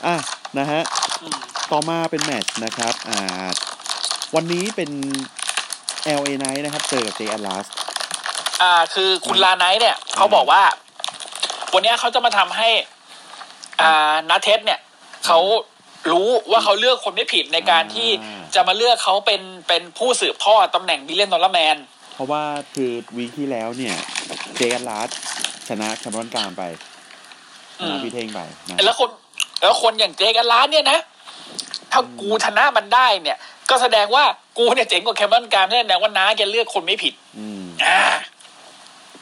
[0.06, 0.16] อะ
[0.58, 0.82] นะฮะ
[1.22, 1.34] อืม
[1.72, 3.50] ต่อมาเป็นแมตช์นะครับ อ่า
[4.36, 4.90] วันนี้เป็น
[6.20, 7.83] LA Knight นะครับ เจอกับ Jay Atlas อ่า
[8.94, 10.64] คือคุณลาไนท์เนี่ยเขาบอกว่า
[11.74, 12.70] วันนี้เขาจะมาทำให้
[13.82, 14.80] อ่านาเทสเนี่ย
[15.26, 15.40] เขา
[16.12, 21.78] รู้ว่าเขาเลือกคนไม่ผิดในการที่อ่าจะมาเลือกเขาเป็นเป็นผู้สืบทอดตำแหน่งบิลเลนดอลลาร์แมน
[22.14, 23.96] เพราะว่าคือวีคที่แล้วเนี่ย
[24.60, 25.10] Jay Atlas
[25.68, 26.64] ชนะแชมเปี้ยนการไป
[27.78, 29.10] ชนะอืมพี่เท่งไปนะแล้วคน
[29.62, 31.00] แล้วคนอย่างเจกันล้านเนี่ยนะ
[31.92, 33.38] ถ้ากูชนะมันได้เนี่ย
[33.70, 34.24] ก็แสดงว่า
[34.58, 38.02] กูเนี่ยเจ๋งกว่าแคมเปญการแสดงว่าน้าแกเลือกคนไม่ผิด อืมอ่า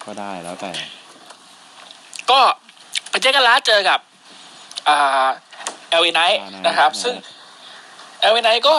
[0.05, 0.71] ก็ได้แล้วแต่
[2.31, 2.39] ก็
[3.09, 3.99] เป็น Jake Atlas เจอกับ
[4.87, 5.27] อ่า
[5.89, 7.13] LA Knight อ่านะครับนะซึ่ง
[8.19, 8.75] LA Knight ก็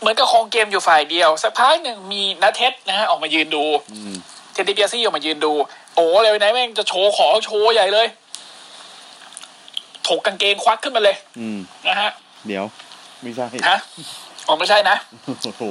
[0.00, 4.14] เหมือนกับครองเกมอยู่ฝ่ายเดียว สักพักหนึ่งมีน้าเท็ดนะฮะออกมายืนดูอืม
[4.52, 5.52] Ted DiBiase ออกมายืนดู
[5.94, 8.06] โอ้ LA Knight แม่งจะโชว์ของโชว์ใหญ่เลย
[10.08, 12.10] ถกกางเกงควักขึ้นมาเลย อืมนะฮะ
[12.46, 12.64] เดี๋ยว
[13.22, 13.78] ไม่ใช่ฮะ
[14.46, 14.96] อ๋อไม่ใช่นะ
[15.44, 15.62] โอ้โห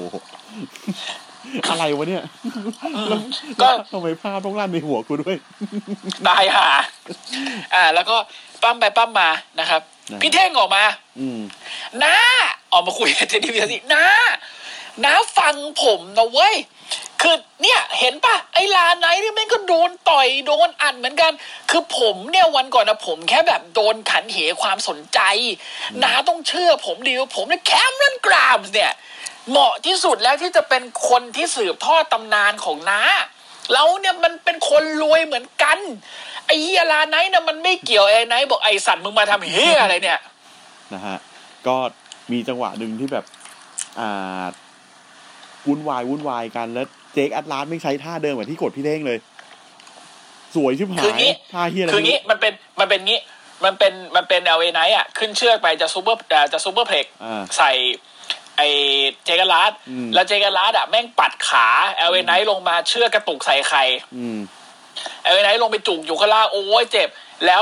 [1.70, 2.24] อะไรวะเนี่ย
[3.10, 3.20] แล้ว
[3.62, 5.38] ก็ทำไมภาพต้องลั่นในหัวกูด้วย
[6.26, 6.68] ได้หา
[7.74, 8.16] อ่า แล้วก็
[8.62, 9.30] ปั้มไปปั้มมา
[9.60, 9.82] นะครับ
[10.12, 10.84] นะพี่เท่งออกมา
[11.20, 11.40] อืม
[12.04, 12.16] น้า
[12.72, 14.04] ออกมาคุยกับเจดีพีสิน้า
[15.04, 16.56] น้าฟังผมนะเว้ย
[17.22, 21.32] คือเนี่ยเห็นปะไอ้ลาไนท์นี่แม่งก็โดนต่อยโดนอัดเหมือนกัน
[21.70, 25.20] คือผมเนี่ยวันก่อนนะผมแค่แบบโดนขันเหความสนใจ
[26.04, 28.92] น้าต้องเชื่อผมดีว่าผมเนี่ยแคมรอนกรามส์เนี่ย
[29.50, 33.02] เหมาะที่สุดแล้วที่จะเป็นคนที่สืบทอดตำนานของน้า
[33.74, 35.78] เราเนี่ยมันเป็นคนรวยเหมือนกัน
[36.46, 40.20] ไอ้เฮียลาไนท์น่ะมันไม่เกี่ยวไอ้ไนท์บอกไอ้สัตว์มึงมาทำเฮียอะไรเนี่ย
[40.94, 41.18] นะฮะ
[41.68, 41.76] ก็
[42.32, 43.26] มีจังหวะหนึ่งที่แบบ
[44.00, 44.46] อ่า
[45.68, 49.18] วุ่นวายวุ่นวายกันแล้วเจคแอตลาสไม่ใช้ท่าเดิมเหมือนที่กดพี่เท่งเลย
[50.56, 53.20] สวยชิบหาคือยงี้ท่าเฮียอะไรคืองี้มันเป็นมันเป็นงี้
[53.64, 57.72] มันเป็นมันเป็นเอลเอไนท์อะขึ้นเชือกไปจะซูเปอร์อ่าจะซูเปอร์เพล็กอ่าใส่
[58.58, 58.62] ไอ
[59.26, 63.80] เจกันลัดอืมแล้วเจกันลัดอะแม่งปัดขาเอลเอไนท์ลงมาเชือกกระตุกใส่ใคร
[64.18, 64.40] อืม
[65.24, 67.10] เอลเอไนท์ลงไปจุกอยู่ข้างล่างโอ้ยเจ็บ
[67.46, 67.62] แล้ว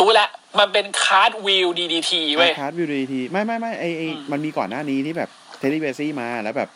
[0.00, 6.68] รู้แล้วมันเป็นคาร์ดวิลดีดีทีเว้ยคาร์ดวิวดีทีไม่ไม่ไม่ไอไออืมมันมีก่อนหน้านี้ที่แบบเทเลเบซี่มาแล้วแบบ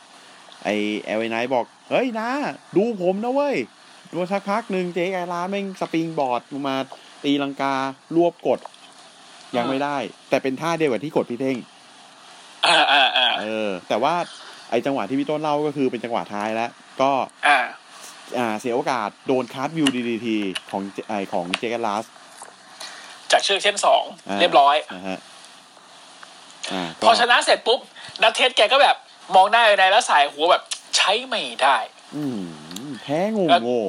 [0.64, 0.68] ไอ
[1.04, 2.30] เอลไนบอก เฮ้ยนะ
[2.76, 3.56] ดูผมนะเว้ย
[4.12, 6.76] ดูสักพักหนึ่ง Jake Atlas แม่ง springboard ลงมา
[7.24, 7.74] ตีลังกา
[8.14, 8.60] รวบกด
[9.56, 9.96] ยังไม่ได้
[10.28, 11.58] แต่เป็นท่าเดียวกับที่กดพี่เท่ง
[12.66, 14.14] อ่าอ่าอ่าเออ แต่ว่า
[14.70, 17.10] ไอจังหวะที่พี่ต้นเล่าก็คือเป็นจังหวะท้ายแล้ว ก็
[17.46, 17.58] อ่า
[18.38, 20.36] อ่าเสียโอกาสโดน cartwheel DDT
[20.70, 22.04] ของไอของ Jake Atlas
[23.32, 25.18] จากเชือกเส้นสองอ่าเรียบร้อยนะฮะ
[26.72, 27.80] อ่าพอชนะเสร็จปุ๊บ
[28.22, 28.96] น้าเท็ดแกก็แบบ
[29.34, 30.62] มองหน้า LA Knight แล้วส่ายหัวแบบ
[30.96, 31.76] ใช้ไม่ได้
[32.16, 32.40] อืม
[33.02, 33.82] แพ้โง่โง่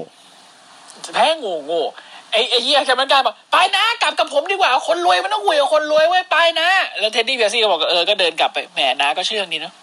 [1.13, 1.83] แพ้โง่โง่
[2.31, 9.73] ไอ้ไอ้เหี้ย Cameron Grimes บอกไปนะกลับกับผมดีกว่าคนรวยมันต้องคุยกับคนรวยไว้ยไปนะ แล้ว Ted DiBiase ก็บอกเออก็เดินกลับไปแหมน้าก็เชื่องดีเนาะ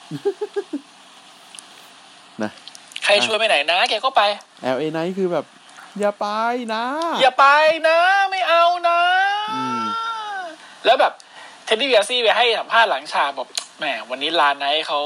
[2.42, 2.50] นะ
[3.04, 4.22] ใครช่วยไปไหนนะแกก็ไป
[4.62, 5.44] LA Knight คือแบบ
[6.00, 6.28] อย่าไป
[6.74, 6.84] นะ
[7.20, 7.46] อย่าไป
[7.88, 7.98] นะ
[8.30, 9.00] ไม่เอานะ
[9.54, 9.84] อืม
[10.84, 11.12] แล้วแบบ
[11.64, 15.00] Ted DiBiase ไปให้สัมภาษณ์หลังฉากบอกแหมวันนี้ LA Knight เขา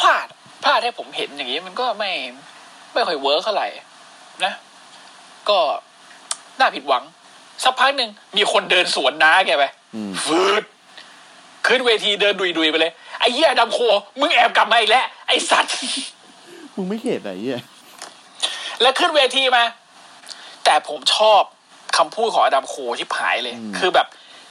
[0.00, 0.26] พลาด
[0.64, 2.10] พลาดให้ผมเห็นอย่างนี้มันก็ไม่
[2.92, 3.68] ไม่ค่อย work เท่าไหร่
[4.44, 4.52] นะ
[5.50, 5.58] ก็
[6.60, 7.02] น่าผิดหวัง
[7.64, 10.62] สักพักหนึ่งมีคนเดินสวนน้าแกไปอืมฟืด
[11.66, 13.78] ขึ้นเวทีเดินดุยๆไปเลย ไอ้เหี้ย Adam Cole
[14.20, 15.74] มึงแอบกลับมาอีกแล้ว ไอ้สัตว์
[16.76, 17.62] มึงไม่เข็ดไหนเนี่ย
[18.80, 19.64] แล้วขึ้นเวทีมา
[20.64, 21.42] แต่ผมชอบ
[21.96, 24.06] คำพูดของ Adam Cole ฉิบหายเลย คือแบบ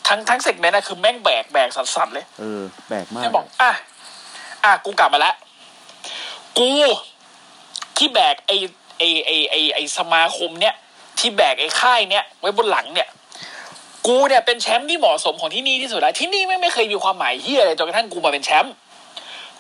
[0.08, 3.72] ทั้งทั้ง segment นะคือแม่งแบกแบกสัสๆเลย เออแบกมากแม่งบอก อะ
[4.64, 5.36] อะ กูกลับมาแล้ว
[6.60, 6.72] กู
[7.98, 8.52] ที่แบกไอ
[8.98, 10.76] ไอไอไอไอสมาคมเนี่ย
[11.20, 13.08] ที่แบกไอ้ค่ายเนี่ยไว้บนหลังเนี่ย
[14.08, 18.74] กูเนี่ยเป็นแชมป์ที่เหมาะสมของที่นี่ที่สุดแล้วที่นี่ไม่ไม่เคยมีความหมายเหี้ยอะไรจนกระทั่งกูมาเป็นแชมป์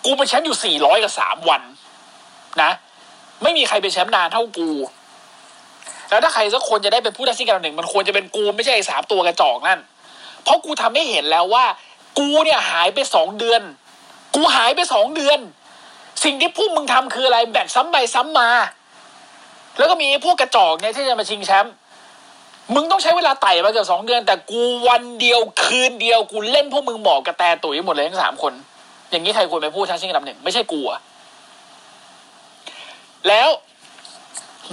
[0.05, 1.61] กูเป็นแชมป์อยู่สี่ร้อยกับสามวัน
[2.61, 2.71] นะ
[3.43, 4.69] ไม่มีใครเป็นแชมป์นานเท่ากู
[6.09, 9.79] แล้วถ้าใครสักคนจะได้เป็นผู้ตัดสินการหนึ่ง มันควรจะเป็นกูไม่ใช่ไอ้สามตัวกระจอกนั่น
[10.43, 11.65] เพราะกูทำให้เห็นแล้วว่า
[12.19, 13.61] กูเนี่ยหายไปสองเดือน
[14.35, 15.39] กูหายไปสองเดือน
[16.23, 18.49] สิ่งที่พวกมึงทำคืออะไรแบกซ้ำไปซ้ำมา
[19.77, 21.73] แล้วก็มีพวกกระจอกเนี่ยที่จะมาชิงแชมป์
[22.73, 28.53] มึงต้องใช้เวลาไต่มาเกือบสองเดือน แต่กูวันเดียวคืนเดียวกูเล่นพวกมึงหมอกกระแตตุ๋ยหมดเลยทั้งสามคน
[29.09, 30.99] อย่างนี้ใครควรไปพูดทั้งสิ้นลำหนึ่งไม่ใช่กูอะ
[33.27, 33.49] แล้ว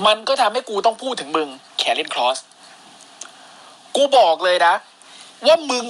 [0.06, 2.38] มันก็ทำให้กูต้องพูดถึงมึงแคลรินครอส
[3.96, 4.74] กูบอกเลยนะ
[5.46, 5.86] ว่ามึง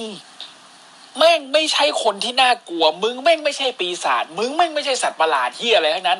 [1.17, 6.19] แม่งไม่ใช่คนที่น่ากลัว มึงแม่งไม่ใช่ปีศาจมึงแม่งไม่ใช่สัตว์ประหลาดที่อะไรทั้งนั้น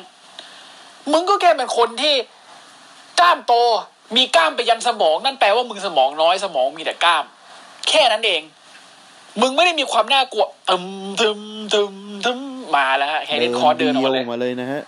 [1.12, 2.14] มึงก็แค่เป็นคนที่
[3.20, 3.54] กล้ามโต
[4.16, 7.24] มีกล้ามไปยันสมอง นั่นแปลว่ามึงสมองน้อยสมองมีแต่กล้าม
[7.88, 8.42] แค่นั้นเอง
[9.40, 10.84] มึงไม่ได้มีความน่ากลัวตึม
[11.20, 11.40] ตึม
[11.74, 12.40] ตึมตึม
[12.76, 14.82] มาแล้วฮะ Karrion Kross เดินออกมาเลยเดี่ยวมาเลยนะฮะ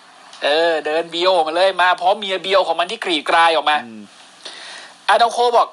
[0.44, 4.02] เออ เดินเบียวออกมาเลยมาพร้อมเมียเบียวของมันที่กรีดกรายออกมาอืม
[5.08, 5.68] Adam Cole บอก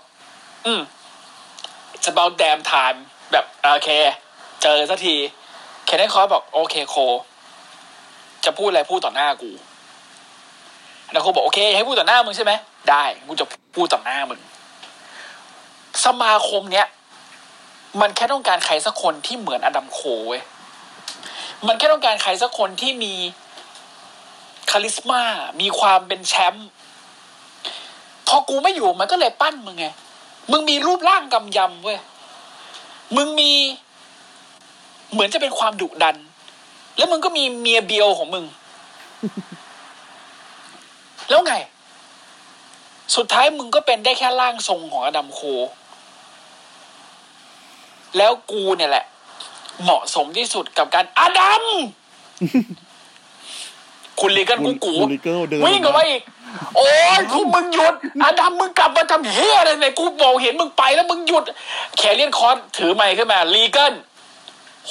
[0.66, 0.82] อืม
[1.96, 2.98] it's about damn time
[3.32, 3.90] แบบโอเค
[4.62, 5.16] เจอสักที
[5.86, 6.96] Karrion Kross บอก โอเค Cole
[8.46, 9.52] จะพูดอะไรพูดต่อหน้ากู
[11.14, 12.52] อาโคบอกโอเค ให้พูดต่อหน้ามึงใช่ไหม
[12.90, 13.46] ได้กูจะ
[13.76, 14.40] พูดต่อหน้ามึง
[16.06, 16.88] สมาคมเนี้ย
[18.02, 20.42] มันแค่ต้องการใครสักคนที่เหมือนอดัมโคเว้ย
[21.68, 23.14] มันแค่ต้องการใครสักคนที่มี
[24.72, 25.22] คาลิสมา
[25.62, 26.68] มีความเป็นแชมป์
[28.28, 29.86] พอกูไม่อยู่มันก็เลยปั้นมึงไง
[30.52, 32.00] มึงมีรูปร่างกำยำเว้ย
[33.16, 33.52] มึงมี
[35.12, 36.16] เหมือนจะเป็นความดุดัน
[36.98, 38.46] แล้วมึงก็มีเมียเบียวของมึง
[41.30, 41.54] แล้วไง
[43.16, 45.40] สุดท้ายมึงก็เป็นได้แค่ร่างทรงของอดัมโค
[48.18, 49.06] แล้วกูเนี่ยแหละ
[49.84, 51.64] เหมาะสมที่สุดกับการอดัม
[54.20, 56.22] คุณลีเกิลกูกูคุณลิเกิลเดินวิ่งออกมาอีก
[56.76, 61.44] โอ้ยทุกมึงหยุดอาดัมมึงกลับมาทำเฮียอะไรเนี่ยกูบอกเห็นมึงไปแล้วมึงหยุด
[61.98, 63.94] แคเรียนคอนถือไมค์ขึ้นมาลีเกิล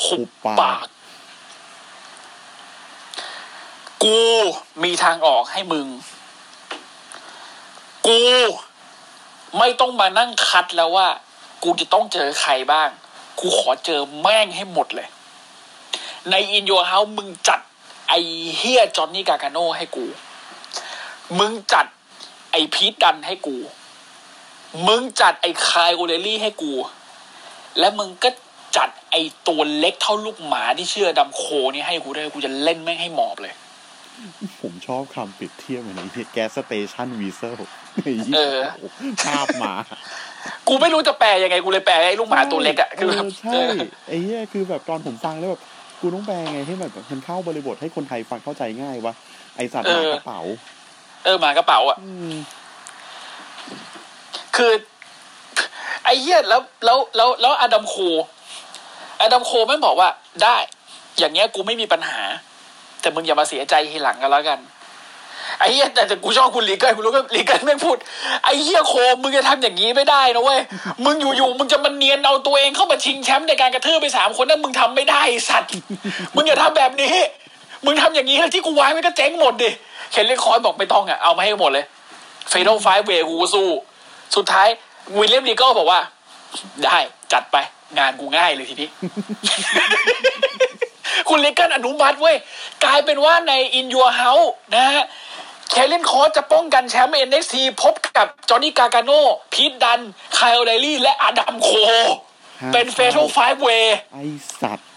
[0.02, 0.86] หุหุบบปาปากก
[4.02, 4.18] กู
[4.82, 5.86] มีทางออกให้มึง
[8.06, 8.20] กู
[9.58, 11.08] ไม่ต้องมานั่งคัดแล้วว่า
[11.62, 12.88] กูจะต้องเจอใครบ้าง
[13.38, 15.08] กูขอเจอแม่งให้หมดเลย
[16.30, 17.60] ในอินโยเฮามึงจัด
[18.08, 18.14] ไอ
[18.56, 20.04] เฮียจอห์นนี่กาการโนให้กู
[21.38, 21.86] มึงจัด
[22.52, 23.56] ไอพีทดันให้กู
[24.86, 26.72] มึงจัดไอคายโอเดลี่ให้กู
[27.78, 28.30] และมึงก็
[28.76, 29.16] จัดไอ
[29.48, 31.42] ตัวเล็กเท่าลูกหมาที่เชื่อดำโค
[31.74, 33.54] นี่ให้กูได้กูจะเล่นแม่งให้หมอบเลย
[34.62, 37.60] ผมชอบคำเปรียบเทียบเหมือนไอ้แก๊สสเตชันวีเซล
[38.36, 38.58] เออ
[39.26, 39.72] ภาพมา
[40.68, 43.72] กูไม่รู้จะแปลยังไง กูเลยแปลไอ้ลูกหมาตัวเล็กอะคือแบบเใช่เออ
[44.08, 45.62] ไอ้เหี้ยคือแบบตอนผมฟังแล้วแบบ
[46.00, 49.14] กูต้องแปลไงให้แบบมันเข้าบริบทให้คนไทยฟังเข้าใจง่ายวะ
[49.56, 50.40] ไอสัตว์หมากระเป๋า
[51.24, 52.34] เออหมากระเป๋าอะอืม
[54.56, 54.72] คือ
[56.04, 57.94] ไอ้เหี้ยแล้วแล้วแล้วแล้ว Adam Cole
[59.20, 60.08] Adam Cole แม่งบอกว่า
[60.42, 60.56] ได้
[61.18, 62.20] อย่างเงี้ยกูไม่มีปัญหา
[63.02, 64.58] แต่มึงอย่ามาเสียใจทีหลังกันแล้วกัน
[65.58, 67.96] ไอ้เหี้ยแต่แต่กูชอบคุณ Regal กูรู้ว่า Regal แม่งพูด
[68.44, 70.60] ไอ้เหี้ย Cole มึงจะทำอย่างนี้ไม่ได้นะเว้ย
[71.04, 75.72] มึงอยู่ๆมึงจะมาเนียนเอาตัวเองเข้ามาชิงแชมป์ในการกระทืบไปสามคนนั้นมึงทำไม่ได้สัตว์
[76.34, 77.14] มึงอย่าทำแบบนี้
[77.84, 79.70] มึงทำอย่างนี้แล้วที่กูวางไว้ก็เจ๊งหมดดิ
[80.10, 81.84] Karrion Kross บอกไม่ต้องอะเอามาให้หมดเลย
[82.48, 83.68] Fatal Five Way กูก็สู้
[84.36, 84.68] สุดท้าย
[85.18, 86.00] William Regal บอกว่า
[86.84, 86.98] ได้
[87.32, 87.56] จัดไป
[87.98, 88.88] งานกูง่ายเลยทีนี้
[91.28, 92.36] คุณ Regal อนุมัติเว้ย
[92.84, 95.04] กลายเป็นว่าใน In Your House นะฮะ
[95.70, 99.10] Karrion Kross จะป้องกันแชมป์ NXT พบกับ Johnny Gargano
[99.52, 100.00] Pete Dunne
[100.34, 101.70] Kyle O'Reilly และ Adam Cole
[102.72, 103.68] เป็น Fatal Five Way
[104.12, 104.18] ไอ้
[104.60, 104.88] สัตว์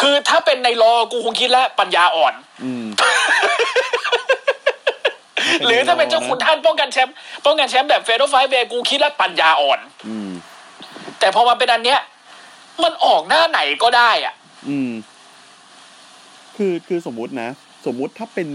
[0.00, 2.34] คือถ้าเป็นในรอกูคงคิดแล้วปัญญาอ่อน
[2.64, 2.86] อืม
[5.66, 7.14] หรือถ้าเป็นเจ้าขุนท่านป้องกันแชมป์
[7.46, 10.30] ป้องกันแชมป์แบบเฟโ a ไฟเวกูคิดแล้วปัญญาอ่อนอืม
[11.18, 12.00] แต่พอมาเป็นอันเนี้ย
[12.82, 14.34] มันออกหน้าไหนก็ได้อะ
[14.66, 14.90] อืม
[16.56, 17.48] คือคือสมมุตินะ
[17.86, 18.48] สมมุติถ้าเป็น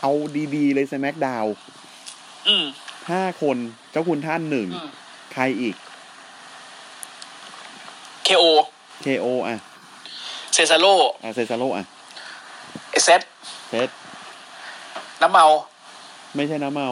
[0.00, 0.10] เอา
[0.54, 1.46] ดีๆเลย s แ a กดาว
[2.48, 2.64] อืม
[3.10, 3.56] ห้าคน
[3.90, 4.88] เจ้าคุณท่านหนึ่งอืม
[5.32, 5.76] ใครอีก
[8.26, 8.44] KO
[9.06, 9.56] KO อะ
[10.52, 10.86] เซซาโล
[11.22, 11.84] อะเซซาโรอะ
[12.90, 13.20] เอเซต
[13.68, 13.88] เซต
[15.22, 15.46] น้ำเมา
[16.36, 16.88] ไม่ใช่น้ำเมา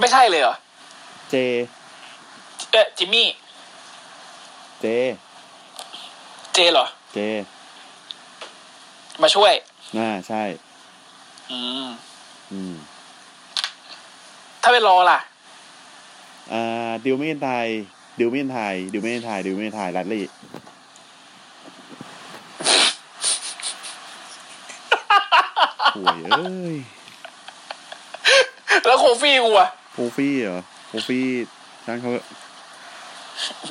[0.00, 0.56] ไม่ใช่เลยเหรอ
[1.30, 1.34] เจ
[2.72, 3.28] เอ๊ะจิมมี่
[4.80, 4.86] เจ
[6.54, 7.18] เจเหรอ เจ
[9.22, 9.52] มาช่วย
[9.98, 10.42] น่าใช่
[11.50, 11.88] อืม
[12.52, 12.74] อืม
[14.62, 15.18] ถ้าเป็นรอล่ะ
[16.52, 17.66] อ่า ดิวไม่เอ็นไทย
[18.18, 20.24] ดิวไม่เอ็นไทย ดิวไม่เอ็นไทย ดิวไม่เอ็นไทยลัดลี่
[25.96, 26.42] ห่วยเอ้
[26.74, 26.76] ย
[28.86, 31.26] แล้วโคฟี่กูอะโคฟี่เหรอ โคฟี่
[31.86, 32.10] นั่นเขา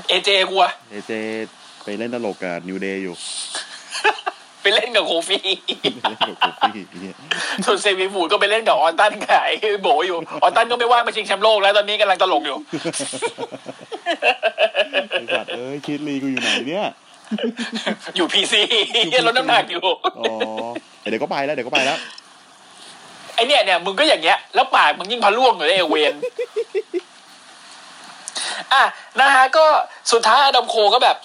[0.08, 1.12] เอเจกูอะเอเจ
[1.84, 3.16] ไปเล่นตลกกับนิวเดย์อยู่
[4.62, 5.46] ไปเล่นกับโคฟี่
[6.04, 7.16] เล่นกับโคฟี่เหี้ย
[7.66, 12.58] ส่วนเซมิฟูดก็ไปเล่นกับออนตันกับไอ้โบอยู่ ออนตันก็ไม่ว่างมาชิงแชมป์โลกแล้วตอนนี้กำลังตลกอยู่
[15.12, 16.88] ไอ้สัตว์เอ้ยคิดลีกูอยู่ไหนเนี่ย
[18.16, 18.62] อยู่พีซี
[19.26, 19.86] ลดน้ำหนักอยู่
[20.20, 20.34] อ๋อ
[21.10, 21.98] เดี๋ยวก็ไปแล้วเดี๋ยวก็ไปแล้ว
[23.36, 26.14] ไอเนี่ยเนี่ยมึงก็อย่างเงี้ย แล้วปากมึงยิ่งพะล่วงอยู่เลยไอ้เวน
[28.74, 28.84] อะ
[29.20, 29.66] นะฮะก็
[30.12, 31.18] สุดท้าย Adam Cole ก็แบบ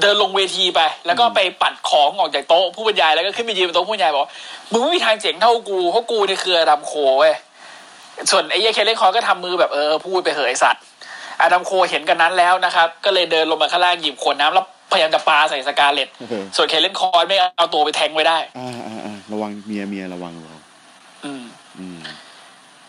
[0.00, 4.30] เดินลงเวทีไป แล้วก็ไปปัดของออกจากโต๊ะผู้บรรยายแล้วก็ขึ้นไปยืนบนโต๊ะผู้บรรยายบอกว่า
[4.72, 7.34] มึงไม่มีทางเจ๋งเท่ากูเพราะกูเนี่ยคือ Adam Cole เว้ย
[8.30, 10.82] ส่วนไอ้เหี้ย Karrion Kross ก็ทำมือแบบเออพูดไปไอ้สัตว์
[11.40, 20.60] Adam Cole เห็นกันนั้นแล้วนะครับ ก็เลยเดินลงมาข้างล่างหยิบขวดน้ำแล้วพยายามจะปาใส่สกาเลตโอเคส่วนเคเลนคอร์ไม่เอาตัวไปแทงไว้ได้อ่าอ่าอ่าระวังเมียเมียระวังระวัง
[21.24, 21.42] อืม
[21.78, 21.98] อืม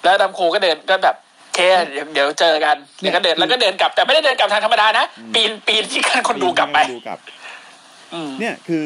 [0.03, 1.15] แล้ว Adam Cole ก็เดินก็แบบ
[1.59, 7.19] เคเดี๋ยวเดี๋ยวเจอกันเนี่เดี๋ยยวก็เดินคือแล้วก็เดินกลับแต่ไม่ได้เดินกลับทางธรรมดานะปีนปีนที่กันคนดูกลับไปดูกลับ
[8.13, 8.85] อืมเนี่ยคือ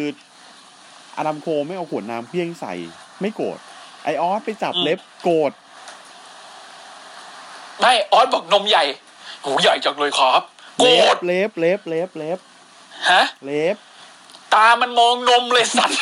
[1.17, 2.73] อาดัมโคไม่เอาขวดน้ำเพี้ยงใส่
[3.21, 3.57] ไม่โกรธ
[4.03, 5.51] ไอออสไปจับเล็บโกรธ
[7.79, 8.83] ไม่ออสบอกนมใหญ่
[9.41, 10.41] โหใหญ่จังเลยครับ
[10.79, 12.39] โกรเล็ธบเล็บเล็บเล็บเล็บ
[13.11, 13.75] ฮะ เล็บ
[14.53, 15.99] ตามันมองนมเลยสัตว์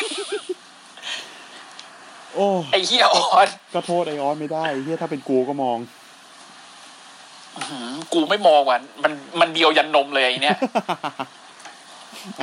[2.34, 6.01] โอ้ไอ้เหี้ย Kross ก็โทษไอ้ Kross ไม่ได้เหี้ยถ้าเป็นกูก็มองอื้อหือ
[8.14, 10.58] กูไม่มองว่ะมันมันเดียวยันนมเลยไอ้เนี่ย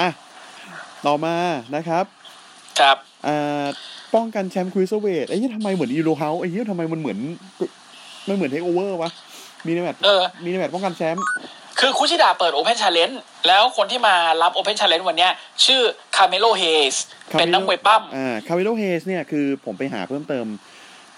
[0.00, 0.08] อะ
[1.06, 1.34] ต่อมา
[1.76, 2.04] นะครับ
[2.80, 3.64] ครับอ่า
[4.14, 7.18] ป้องกันแชมป์ Cruiserweight ไอ้เหี้ยทำไมเหมือนอีโรเฮาไอ้เหี้ยทำไมมันเหมือน
[8.28, 9.10] มันเหมือนเทคโอเวอร์วะ
[9.66, 11.24] มีในแมตช์เออมีในแมตช์ป้องกันแชมป์
[11.80, 13.16] คือคุชิดะเปิด Open Challenge
[13.48, 15.32] แล้วคนที่มารับ Open Challenge วันเนี้ย
[15.64, 15.80] ชื่อ
[16.16, 16.94] Carmelo Hayes
[17.38, 20.46] เป็นนักมวยปั้มอ่า Carmelo Hayes เนี่ยคือผมไปหาเพิ่มเติม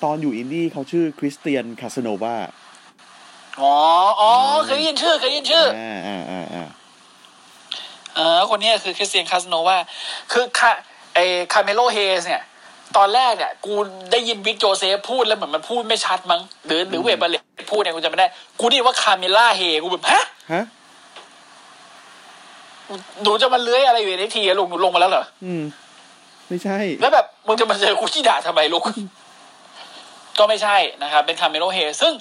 [0.04, 2.36] ตอนอยู่อินดี้เขาชื่อ Christian Casanova
[3.60, 3.74] อ๋อ
[4.20, 4.30] อ๋อ
[4.66, 6.66] เคยได้ยินชื่อเคยได้ยินชื่ออ่าอ่าอ่าอ่า
[8.14, 9.76] เออคนเนี้ยคือ Christian Casanova
[10.32, 10.70] คือคา
[11.14, 12.42] ไอ้ Carmelo Hayes เนี่ย
[12.96, 13.74] ตอนแรกเนี่ย กู
[14.12, 18.28] ได้ยิน Vic Joseph พูดแล้วเหมือนมันพูดไม่ชัดมั้งหรือหรือ Wade Barrett พูดเนี่ยกูจำไม่ได้
[18.60, 20.64] กูได้ยินว่า Carmella Hayes กูแบบฮะฮะ
[23.22, 25.62] หนูจะมาเลื้อยอะไรอยู่ใน NXT อะลูกหนูลงมาแล้วเหรออืม
[26.48, 28.82] ไม่ใช่ แล้วแบบมึงจะมาเจอคุชิดะทำไมลูก
[30.38, 32.12] ก็ไม่ใช่นะครับ เป็น Carmelo Hayes ซึ่ง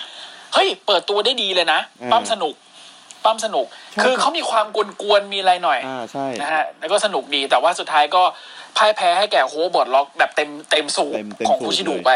[0.54, 2.54] เฮ้ย เปิดตัวได้ดีเลยนะอ่าปล้ำสนุก
[3.26, 4.66] ปล้ำสนุกชอบคือเขามีความ
[5.02, 8.24] กวนๆมีอะไรหน่อยอ่าใช่นะฮะแล้วก็สนุกดีแต่ว่าสุดท้ายก็
[8.78, 12.14] พ่ายแพ้ให้แก่ Hoverboard Lock แบบเต็มเต็มสูบเต็มเต็มของสูบคุชิดะเลยไป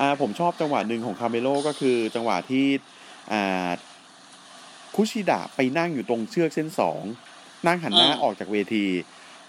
[0.00, 2.66] อ่า ผมชอบจังหวะหนึ่งของ Carmelo ก็คือจังหวะที่
[3.32, 3.68] อ่า
[4.94, 7.02] คุชิดะไปนั่งอยู่ตรงเชือกเส้นสอง
[7.66, 8.86] นั่งหันหน้าอืมออกจากเวที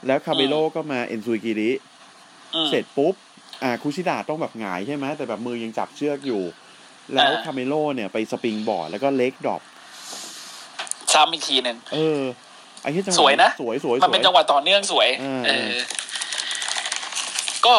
[0.07, 1.71] แล้ว Carmelo ก็มา enzuigiri
[2.55, 3.13] อืมเสร็จปุ๊บ
[3.63, 6.41] อ่าคุชิดะต้องแบบหงายใช่ไหมแต่แบบมือยังจับเชือกอยู่
[7.13, 9.61] แล้วอ่า Carmelo เนี่ยไป springboard แล้วก็ leg drop
[11.13, 12.21] ซ้ำอีกทีหนึ่งเออ
[12.81, 15.71] ไอ้ที่จังหวะสวยนะสวยสวยมันเป็นสวยจังหวะต่อเนื่องสวยอืมเออ
[17.65, 17.75] ก็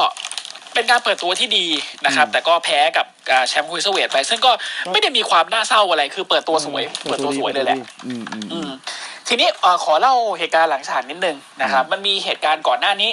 [0.74, 1.66] เป็นการเปิดตัวที่ดี
[2.06, 4.52] นะครับอืมแต่ก็แพ้กับอ่าแชมป์ Cruiserweight ไป ซึ่งก็
[4.92, 8.70] ไม่ได้มีความน่าเศร้าอะไร คือเปิดตัวสวย เปิดตัวสวยเลยแหละอืมอืมอือืมม
[9.28, 13.10] ทีนี้เอ่อขอเล่าเหตุการณ์หลังฉากนิดนึงนะครับอืมมันมีเหตุการณ์ก่อนหน้านี้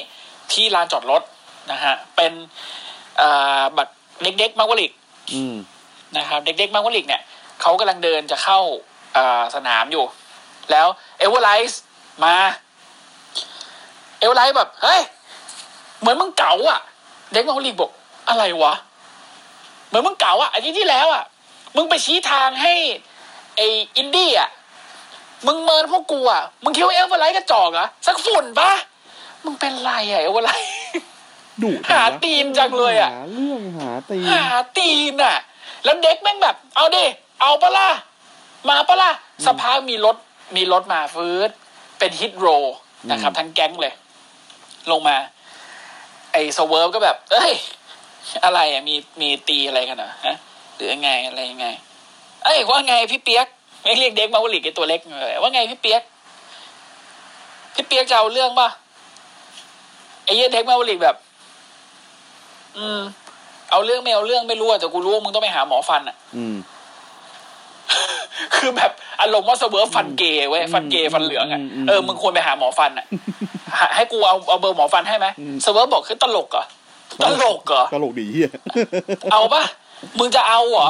[0.51, 1.21] ที่ลานจอดรถ
[1.71, 2.31] นะฮะเป็น
[3.17, 3.93] เอ่อแบบ Drake
[4.37, 4.91] Drake Maverick
[5.33, 5.55] อืม
[6.17, 7.21] นะครับ Drake Drake Maverick เนี่ย
[7.61, 8.59] เขากำลังเดินจะเข้า
[9.13, 10.03] เอ่อสนามอยู่
[10.71, 11.81] แล้วเอเวอร์ไลท์
[12.23, 12.35] มา
[14.19, 15.01] เอเวอร์ไลท์แบบเฮ้ย
[15.99, 16.79] เหมือนมึงเก๋าอะ
[17.31, 17.91] Drake Maverick บอก
[18.29, 18.73] อะไรวะ
[19.87, 21.23] เหมือนมึงเก๋าอะอาทิตย์ที่แล้วอะ
[21.75, 22.73] มึงไปชี้ทางให้
[23.57, 23.61] ไอ
[23.95, 24.49] อินดี้อะ
[25.47, 28.71] มึงเมินพวกกูอะมึงคิดว่าเอเวอร์ไลท์กระจอกเหรอสักฝุ่นปะ
[29.45, 30.69] มึงเป็นไรอะเอเวอร์ไลท์
[31.61, 34.45] ดุหาตีนจังเลยอะหาเรื่องหาตีนหา
[34.77, 35.37] ตีนอะ
[35.83, 37.05] แล้ว Drake แม่งแบบ เอาดิ
[37.41, 37.87] เอาปะล่ะ
[38.69, 39.11] มาปะล่ะ
[39.47, 40.15] สภาพกมีรถ
[40.55, 41.51] มีรถมาฟืด
[41.99, 42.47] เป็น Hit Row
[43.11, 43.93] นะครับ ทั้งแก๊งเลย
[44.91, 45.15] ลงมา
[46.31, 47.53] ไอ้ Swerve ก็แบบ เอ้ย
[48.43, 50.37] อะไรอะมีมีตีอะไรกันเหรอฮะ
[50.75, 51.67] หรือยังไงอะไรยังไง
[52.43, 53.47] เอ้ยว่าไงพี่เปียก
[53.83, 56.01] ไม่เรียก Drake Maverick ไอ้ตัวเล็กเลยว่าไงพี่เปียก
[57.75, 58.69] พี่เปียกจะเอาเรื่องป่ะ
[60.23, 61.15] ไอ้เหี้ย Drake Maverick แบบ
[62.77, 62.99] อืม
[63.71, 66.55] เอาเรื่องไม่เอาเรื่องไม่รู้อะแต่กูรู้ว่ามึงต้องไปหาหมอฟันอะอืม
[68.55, 73.05] คือแบบอารมณ์ว่า Swerve ฟันเกเว้ยฟันเกฟันเหลืองอะอืมอืมเออมึงควรไปหาหมอฟันอะ
[73.79, 76.65] หาให้กูเอาเอาเบอร์หมอฟันให้ไหมอืม Swerve บอกคือตลกเหรอ
[77.23, 78.51] ตลกเหรอตลกดีเหี้ย
[79.31, 79.63] เอาปะ
[80.19, 80.89] มึงจะเอาเหรอ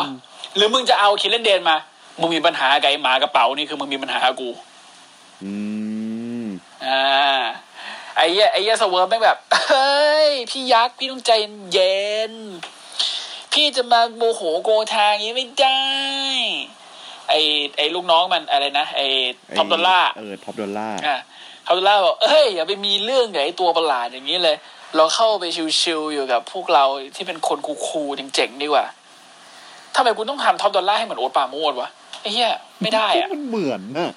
[0.56, 1.76] หรือมึงจะเอา Killian Dain มา
[2.20, 4.50] มึงมีปัญหากับไอ้หมากระเป๋านี่คือมึงมีปัญหากับกู
[5.44, 5.54] อื
[6.44, 6.46] ม
[6.86, 7.42] อ่า
[8.16, 11.32] ไอ้เหี้ยไอ้เหี้ย Swerve แม่งแบบเฮ้ยพี่ยักษ์พี่ต้องใจ
[11.74, 12.34] เย็น
[13.54, 15.82] พี่จะมาโมโหโกรธาอย่างนี้ไม่ได้
[17.30, 17.40] ไอ้
[17.78, 19.08] ไอ้ลูกน้องมันอะไรนะไอ้
[19.58, 21.20] Top Dolla เออ Top Dolla อะ
[21.66, 24.56] Top Dolla บอกเอ้ยอย่าไปมีเรื่องกับไอ้ตัวประหลาดอย่างนี้เลย
[24.96, 25.46] เราเข้าไป
[25.82, 28.86] ชิวๆอยู่กับพวกเราที่เป็นคน cool ๆเจ๋งๆดีกว่า
[29.96, 31.90] ทำไมคุณต้องทำ Top Dolla ให้เหมือนโอ๊ตปราโมทย์วะ
[32.22, 34.10] ไอ้เหี้ยไม่ได้อะมันเหมือนน่ะ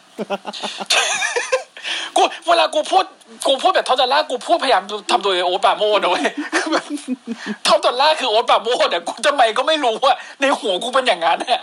[2.16, 3.04] กูเวลากูพูด
[3.46, 6.86] กูพูดแบบ Top Dolla กูพูดพยายามทำโดยโอ๊ตปราโมดนะเว้ยคือแบบ
[7.66, 11.62] ทอมดอลล่าร์คือโอ๊ตปราโมดแต่กูทำไมก็ไม่รู้ว่าในหัวกูเป็นอย่างนั้นเนี่ย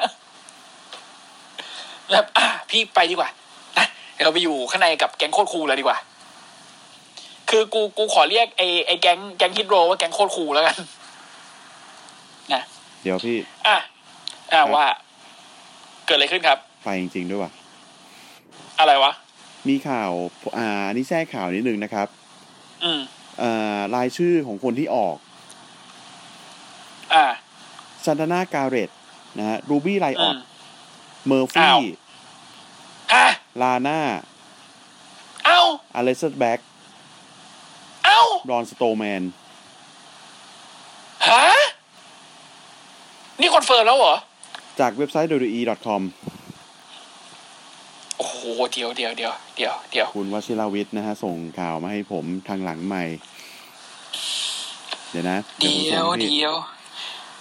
[2.12, 3.30] แบบอะพี่ไปดีกว่า
[3.78, 5.98] นะเดี๋ยวเราไปอยู่ข้างในกับแก๊งโคตรคูลเลยดีกว่า
[7.50, 10.78] คือกูกูขอเรียกไอ้ไอ้แก๊งแก๊งฮิตโรว่าแก๊งโคตรคูลแล้วกัน
[12.54, 12.62] นะ
[13.04, 13.78] เดี๋ยวพี่ อะ
[14.54, 14.86] อะว่า
[16.06, 17.52] เกิดอะไรขึ้นครับ ไปจริงๆด้วยว่ะ
[18.80, 19.12] อะไรวะ
[19.67, 20.12] มีข่าว
[20.58, 22.08] อ่าอันนี่แทรกข่าวนิดนึงนะครับ
[22.84, 23.02] อืม
[23.41, 25.17] อ่ารายชื่อของคนที่ออก
[27.13, 27.26] อ่า
[28.06, 28.89] Santana Garrett
[29.38, 30.38] นะฮะ Ruby Riott อือ Buddy
[31.28, 31.80] Murphy
[33.13, 33.26] อะ
[33.62, 34.00] Lana
[35.45, 35.62] เอ้า
[35.96, 36.60] Aleister Black
[38.06, 38.19] เอ้า
[38.50, 39.23] Braun Strowman
[41.27, 41.46] ฮะ
[43.40, 44.15] นี่ confirm แล้วเหรอ
[44.79, 53.04] จากเว็บไซต์ wwe.com โอ้โหเดี๋ยวเดี๋ยวเดี๋ยวเดี๋ยวเดี๋ยวคุณวชิรวิทย์นะฮะ ส่งข่าวมาให้ผมทางหลังใหม่
[55.10, 56.54] เดี๋ยวนะเดี๋ยวผมส่งให้เดี๋ยว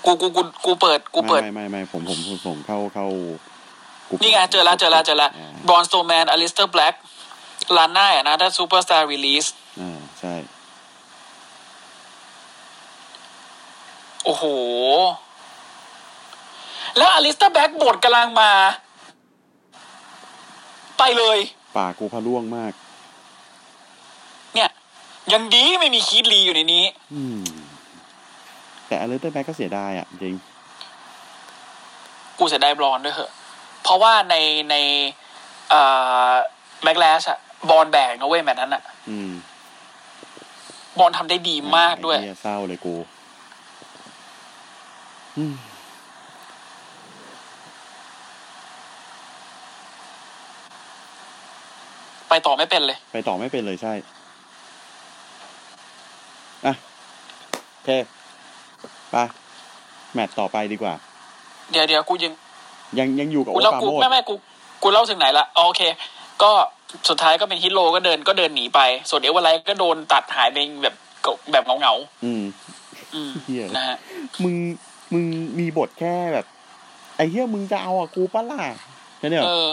[0.04, 3.06] กูกูกูกูเปิดกูเปิดไม่ไม่ไม่ผมผมผมส่งเข้าเข้า
[4.08, 6.94] กลุ่มนี่ไงเจอแล้วเจอแล้วเจอแล้วอ่า Braun Strowman Aleister Black
[7.76, 9.46] Lana อะนะถ้า superstar release
[9.80, 10.34] อ่าใช่
[14.24, 14.44] โอ้โห
[16.96, 18.50] แล้ว Aleister Black บทกำลังมา
[21.00, 21.38] ไปเลย
[21.76, 22.72] ปากกูพะล่วงมาก
[24.54, 24.70] เนี่ย
[25.32, 26.84] ยังดีไม่มี Keith Lee อยู่ในนี้
[27.14, 27.40] อืม
[28.86, 30.34] แต่ Aleister Black ก็เสียดายอะ จริง
[32.38, 33.30] กูเสียดาย Braun ด้วยเหอะ
[33.82, 34.34] เพราะว่าใน
[34.70, 34.74] ใน
[35.70, 35.82] เอ่
[36.30, 36.32] อ
[36.82, 37.38] แม็กแลสอะ
[37.70, 39.32] บอลแบกนะเว้ยแมตช์นั้นอะอืม
[40.98, 42.94] บอลทำได้ดีมากด้วยไอ้เหี้เศร้าเลยกู
[45.38, 45.54] อืม
[52.30, 53.92] ไปต่อไม่เป็นเลย ไปต่อไม่เป็นเลยใช่
[56.66, 56.74] อะ
[57.72, 57.90] โอเค
[59.10, 59.16] ไป
[60.14, 60.94] แมตต์ต่อไปดีกว่า
[61.70, 62.32] เดี๋ยวเดี๋ยวกูยัง
[62.98, 64.34] ยังยังอยู่กับกูโอเล่าปรากูโมดไม่ไม่กู
[64.82, 65.82] กูเล่าถึงไหนละอ๋อโอเค
[66.42, 66.50] ก็
[67.08, 70.94] สุดท้ายก็เป็น Hit Row ก็เดินก็เดินหนีไป ส่วนเอเวอร์ไลท์ก็โดนตัดหายไปแบบ
[71.52, 73.96] แบบเงาเงาอืมๆอืมเหี้ยนะฮะ
[74.42, 74.54] มึง
[75.12, 75.24] มึง
[75.58, 76.46] มีบทแค่แบบ
[77.16, 78.60] ไอ้เหี้ยมึงจะเอาอะกูปะล่ะ
[79.18, 79.66] แค่เนี้ยเออ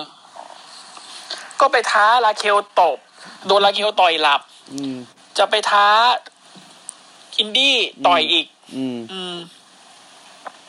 [1.61, 2.97] ก็ไปท้า Raquel ตบ
[3.45, 4.41] โดน Raquel ต่อยหลับ
[4.73, 4.95] อืม
[5.37, 5.85] จะไปท้า
[7.37, 7.75] อินดี้
[8.07, 8.45] ต่อยอีก
[8.75, 9.35] อืมอืม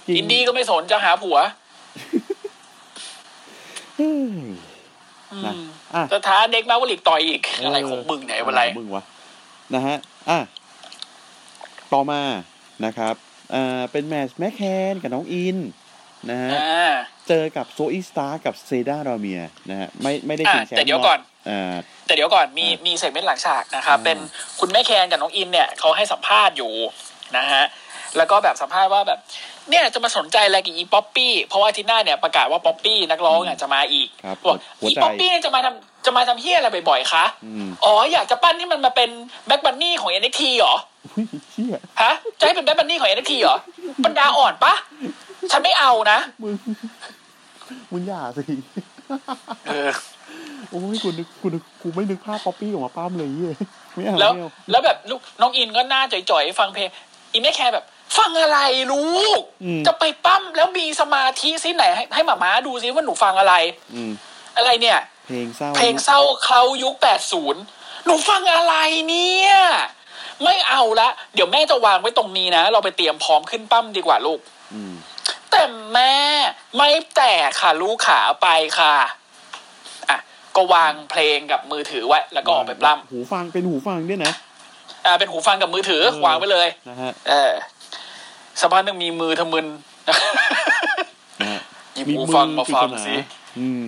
[0.07, 1.39] จริงอินดี้ก็ไม่สนจะหาผัว
[3.97, 4.33] เฮ้ย
[5.33, 5.65] อืนะม
[5.95, 9.03] อะจะท้าเด็กมาวลิกต่อยอีก อะไรของมึงเนี่ยอะไรมึงวะ
[9.75, 9.97] นะฮะ
[10.31, 10.39] อะ
[11.93, 12.21] ต่อมา
[12.85, 13.15] นะครับ
[13.55, 14.63] อ่า เป็นแมตช์แมคแค
[14.93, 15.57] นกับน้องอิน
[16.31, 16.93] นะฮะอ่า
[17.29, 21.75] เจอกับโซอีสตาร์กับเซดาราเมียนะฮะไม่ไม่ได้อะชิงแชมป์แต่เดี๋ยวก่อนอ่า
[22.07, 24.19] แต่เดี๋ยวก่อนมีอะมีเซกเมนต์หลังฉากนะครับอืมเป็น
[24.61, 26.73] คุณแม่แคนกับน้องอินเนี่ยเขาให้สัมภาษณ์อยู่
[27.37, 27.65] นะฮะ
[28.17, 29.19] แล้วก็แบบสัมภาษณ์ว่าแบบ
[29.71, 39.11] เนี่ยจะมาสนใจอะไรกับอี Poppy เพราะว่าอาที่หน้าเนี่ยประกาศว่า Poppy นักร้องอะจะมาอีกครับบอกหัวอีใจ Poppy เนี่ยจะมาทำจะมาทำเหี้ยอะไรบ่อยๆคะอืมอ๋ออยากจะปั้นให้มันมาเป็น
[39.47, 40.88] Bad Bunny ของ NXT เหรออุ๊ยเชี่ย
[42.03, 43.59] ฮะจะให้เป็น Bad Bunny ของ NXT เหรอ
[44.05, 44.73] ปัญญาอ่อนปะ
[45.51, 46.55] ฉันไม่เอานะมึง
[47.93, 48.43] มึงอย่าสิ
[49.69, 49.91] เออ
[50.71, 53.55] โอ้ยกูนึกกูนึกกูไม่นึกภาพ Poppy ออกมาป้ามเลยเหี้ย
[53.95, 56.89] ไม่เอาแล้วไม่เอาแล้วแบบลูกน้องอินก็หน้าจ่อยๆฟังเพลง
[57.33, 57.85] อีไม่แคร์แบบ
[58.19, 58.59] ฟังอะไร
[58.93, 63.55] ลูกอืมจะไปปั้มแล้วมีสมาธิซิไหน ให้ให้หมาม้าดูซิว่าหนูฟังอะไร
[63.95, 64.13] อืม
[64.57, 66.95] อะไรเนี่ย เพลงเศร้าเพลงเศร้าเคลายุค
[67.51, 68.75] 80หนูฟังอะไร
[69.09, 69.53] เนี่ย
[70.45, 74.41] ไม่เอาละ เดี๋ยวแม่จะวางไว้ตรงนี้นะ เราไปเตรียมพร้อมขึ้นปั้มดีกว่าลูก
[74.75, 74.95] อืม
[75.51, 75.63] แต่
[75.93, 76.15] แม่
[76.77, 78.95] ไม่แต่ค่ะลูกขาไปค่ะ
[80.11, 80.19] อะ
[80.57, 84.33] ก็วางเพลงกับมือถือไว้แล้วก็ออกไปปล้ำหูฟังเป็นหูฟังด้วยนะ
[85.07, 87.53] อ่าเป็นหูฟังกับมือถือเออวางไว้เลยนะฮะเออ
[88.61, 89.67] สักพักหนึ่งมีมือทะมึน
[90.09, 91.61] นะฮะ
[91.95, 93.17] หยิบหูฟังมาฟังปริศนสิ
[93.59, 93.87] อืม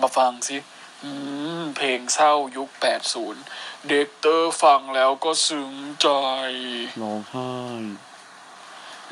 [0.00, 0.56] มาฟังสิ
[1.04, 1.10] อื
[1.60, 2.68] มเพลงเศร้ายุค
[3.24, 6.06] 80 Dexter ฟังแล้วก็ซึ้งใจ
[7.02, 7.50] ร้องไห้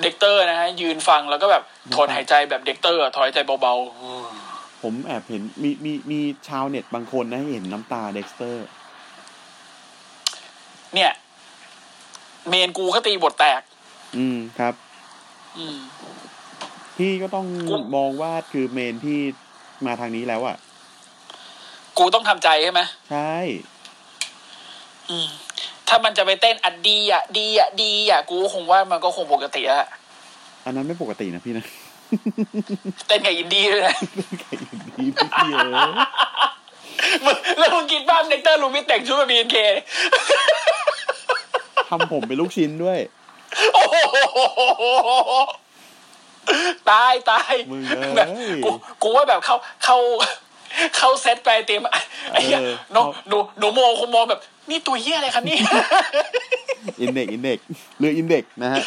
[0.03, 1.63] Dexter นะฮะยืนฟังแล้วก็แบบ
[1.95, 3.75] ถอนหายใจแบบ Dexter อะถอนหายใจเบา
[4.83, 11.13] ผมแอบเห็นมีมีมีชาวเน็ตบางคนนะเห็นน้ำตา Dexterๆเนี่ย
[12.49, 13.61] เมนกูก็ตีบทแตก
[14.17, 14.75] อืมครับ
[15.59, 15.79] อืม
[16.97, 19.21] พี่ก็ต้องกูมองว่าคือเมนที่
[19.87, 20.57] มาทางนี้แล้วอะ
[21.99, 23.35] กูต้องทำใจใช่ไหมใช่
[25.11, 25.27] อืม
[25.89, 29.87] ถ้ามันจะไปเต้นอัดดีอะดีอะดีอะกูคงว่ามันก็คงปกติอะ
[30.65, 31.65] อันนั้นไม่ปกตินะพี่นะ
[33.07, 33.97] เต้นกับอินดี้ด้วยนะ
[34.41, 35.09] ไก่ดีพี่
[35.55, 35.91] เออ
[37.25, 39.57] มึงแล้วมึงคิดบ้าง Dexter Lumis แต่งชุดแบบ BNK
[41.89, 42.99] ทำผมเป็นลูกชิ้นด้วย
[43.75, 43.97] โอ้โห
[46.91, 48.29] ตายตายมึงเอ้ย แบบ
[48.65, 48.71] กู
[49.03, 49.97] กูว่าแบบเข้าเข้า
[50.97, 51.83] เข้าเซตไปเตรียม
[52.33, 54.41] ไอ้เหี้ยเออ น้องหนูหนูโมคงมองแบบ
[54.71, 55.61] นี่ตัวเหี้ยอะไรคะเนี่ย
[57.01, 57.59] อินเด็กอินเด็ก
[57.99, 58.83] เรืออินเด็กนะฮะ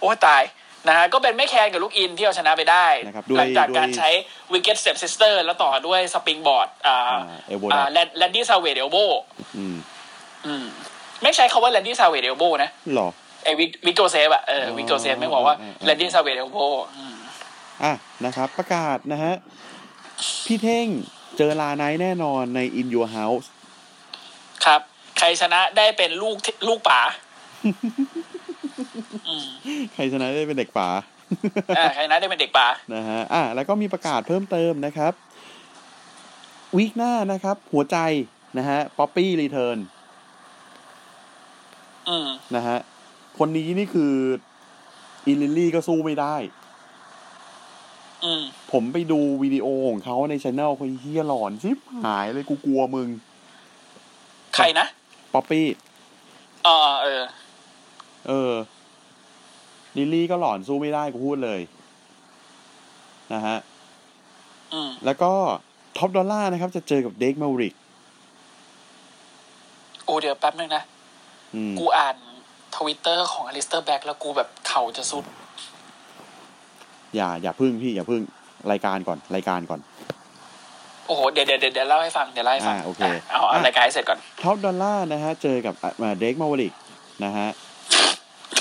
[0.00, 0.42] โอ้ตาย
[0.88, 4.08] นะฮะก็เป็นแม่แคนกับลูกอินที่เอาชนะไปได้นะครับด้วยหลังจากการด้วยใช้
[4.52, 8.96] วิกเก็ตเ e ปซิสเตอร์แล้วต่อด้วย springboard อ่าอ่า elbow อ่า drop Randy Savage elbow
[9.56, 9.76] อืม
[10.46, 10.64] อืม
[11.22, 13.08] ไม่ใช้คำว่า Randy Savage elbow นะหรอ
[13.44, 16.58] ไอ้ Vic Vic Joseph อะเออ Vic Joseph ไม่บอกว่าอ่าอ่าแลนดี้ซาเวดเอลโบ
[17.84, 19.34] อะนะครับ ประกาศนะฮะ
[20.46, 20.88] พี่เท่ง
[21.36, 23.46] เจอ LA Knight แน่นอนใน In Your House
[24.66, 24.80] ครับ
[25.18, 27.00] ใครชนะได้เป็นลูกที่ลูกป๋า
[29.26, 29.46] อืม
[29.94, 30.88] ใครชนะได้เป็นเด็กป๋า
[31.78, 35.12] อ่าใครชนะได้เป็นเด็กป๋านะฮะอะแล้วก็มีประกาศเพิ่มเติมนะครับ
[36.76, 37.98] week หน้านะครับ หัวใจ
[38.58, 39.78] นะฮะ Poppy return
[42.08, 42.78] อืมนะฮะ
[43.38, 44.14] คนนี้นี่คือ
[45.26, 46.36] อิ Lilly ก็สู้ไม่ได้
[48.24, 48.42] อืม
[48.72, 53.08] ผมไปดูวิดีโอของเขาในช anel เขาเฮียหลอนชิบหายเลยกูกลัวมึง
[54.54, 54.86] ใครนะ
[55.34, 55.66] Poppy
[56.66, 57.22] อ่าเออ
[58.28, 58.52] เออ
[59.96, 61.60] Lilly ก็หลอนสู้ไม่ได้กูพูดเลย
[63.32, 63.56] นะฮะ
[64.72, 65.32] อืมแล้วก็
[65.96, 67.74] Top Dolla นะครับ จะเจอกับเด็กมาริก
[70.04, 70.82] โอ้เดี๋ยวแป๊บนึงนะ
[71.54, 72.16] อืมกูอ่าน
[72.76, 75.24] ทวิตเตอร์ของ Aleister Black แล้วกูแบบเข่าจะทรุด
[77.14, 78.22] อย่า อย่าพึ่งพี่ อย่าพึ่ง
[78.70, 86.72] รายการก่อน รายการก่อนโอ้โห เดี๋ยวเดี๋ยวเดี๋ยวเล่าให้ฟัง เดี๋ยวเล่าให้ฟังอ่าโอเคะเอาเอาอะรายการให้เสร็จก่อน Top Dolla นะฮะ เจอกับอ่าเด็กมาริก
[87.24, 87.48] นะฮะ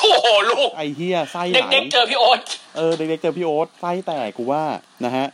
[0.01, 2.39] โอ้โหลูกไอ้เหี้ยไส้ไหลเด็กๆเจอพี่โอ๊ต
[2.75, 4.63] เออเด็กๆเจอพี่โอ๊ตไส้แตกกูว่า
[5.05, 5.25] นะฮะ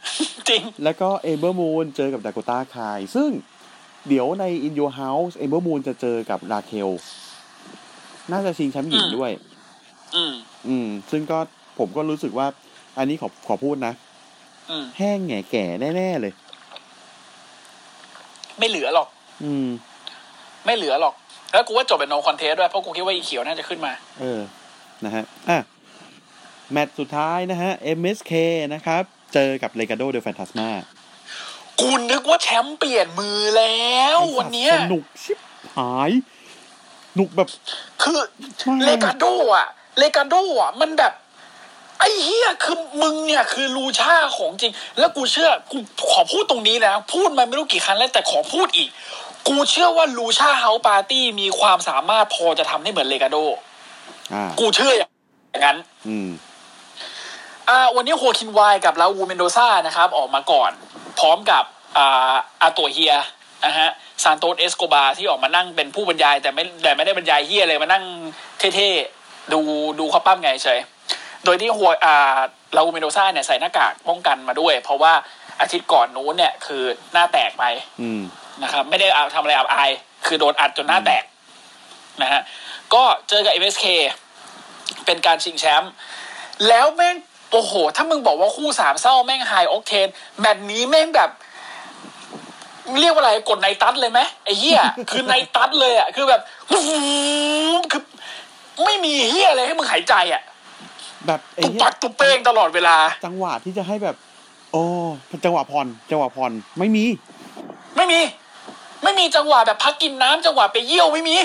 [0.49, 3.29] จริงแล้วก็ Ember Moon เจอกับดาก o ต้าคายซึ่ง
[4.07, 6.89] เดี๋ยวใน In Your House Ember Moon จะเจอกับ Raquel
[8.31, 9.31] น่าจะชิงแชมป์หญิงอืมด้วย
[10.15, 10.33] อืม
[10.67, 11.39] อืม ซึ่งก็
[11.79, 12.47] ผมก็รู้สึกว่า
[12.97, 13.93] อันนี้ขอขอพูดนะ
[14.69, 15.65] อืมแห้งแง่แก่
[15.95, 16.33] แน่ ๆ เลย
[18.59, 19.07] ไม่เหลือหรอก
[19.43, 19.67] อืม
[20.65, 21.13] ไม่เหลือหรอก
[21.53, 24.41] แล้วกูว่าจบเป็น no contest ด้วยเพราะกูคิดว่าอีเขียวน่าจะขึ้นมา เออ
[25.05, 25.59] นะฮะอะ
[26.71, 28.33] แมตช์สุดท้ายนะฮะ MSK
[28.73, 29.03] นะครับ
[29.33, 30.69] เจอกับ Legado del Fantasma
[31.81, 35.37] กูนึกว่าแชมป์เปลี่ยนมือแล้ว วันเนี้ยสนุกชิบ
[35.75, 36.11] หาย
[37.15, 37.47] หนุกแบบ
[38.01, 38.19] คือ
[38.67, 39.67] มาก Legado อะ
[39.97, 41.13] Legado อะ มันแบบ
[41.99, 45.77] ไอ้เหี้ยคือมึงเนี่ยคือ lucha ของจริง แล้วกูเชื่อกู
[46.11, 48.89] ขอพูดตรงนี้นะ พูดมาไม่รู้กี่ครั้งแล้วแต่ขอพูดอีก
[49.47, 53.37] กูเชื่อว่า Lucha House Party มีความสามารถพอจะทำให้เหมือน Legado
[54.33, 55.77] อ่ากูเชื่ออย่างนั้น
[56.07, 56.29] อืม
[57.69, 60.71] อ่าวันนี้ Joaquin Wilde กับ Raul Mendoza นะครับ ออกมาก่อน
[61.19, 61.63] พร้อมกับ
[61.97, 63.13] อ่าอาตัวเหี้ย
[63.65, 63.89] นะฮะ
[64.23, 68.03] Santos Escobar ที่ออกมานั่งเป็นผู้บรรยายแต่ไม่แต่ไม่ได้บรรยายเหี้ยเลยมานั่ง
[68.75, 69.59] เท่ๆดู
[69.99, 70.79] ดูเขาปั้มไงเฉย
[71.47, 72.39] โดยที่หัวอ่า
[72.75, 75.13] Raul Mendoza เนี่ยใส่หน้ากากป้องกันมาด้วย เพราะว่า
[75.61, 76.83] อาทิตย์ก่อนนู้นเนี่ยคือ
[77.13, 77.63] หน้าแตกไป
[78.01, 78.21] อืม
[78.63, 79.91] นะครับ ไม่ได้เอาทำอะไรอับอาย
[80.25, 81.23] คือโดนอัดจนหน้าแตก
[82.21, 82.41] นะฮะ
[82.93, 83.85] ก็เจอกับ MSK
[85.05, 85.91] เป็นการชิงแชมป์
[86.67, 87.15] แล้วแม่ง
[87.51, 90.07] โอ้โห ถ้ามึงบอกว่าคู่สามเศร้าแม่งไฮออกเทน
[90.39, 91.29] แมตช์นี้แม่งแบบ
[93.01, 94.81] เรียกว่าอะไรกดในตัดเลยไหมไอ้เหี้ย
[95.11, 96.41] คือในตัดเลยอะคือแบบ
[97.91, 98.03] คือ
[98.83, 100.41] ไม่มีเหี้ยอะไรให้มึงหายใจอะ
[101.25, 104.15] แบบไอ้ตุบเหี้ยปักตุบเป้งตลอดเวลา จังหวะที่จะให้แบบ
[104.71, 104.83] โอ้
[105.45, 107.05] จังหวะผ่อนจังหวะผ่อนไม่มี
[107.95, 108.19] ไม่มี
[109.03, 111.37] ไม่มีจังหวะแบบพักกินน้ำจังหวะไปเยี่ยวไม่มี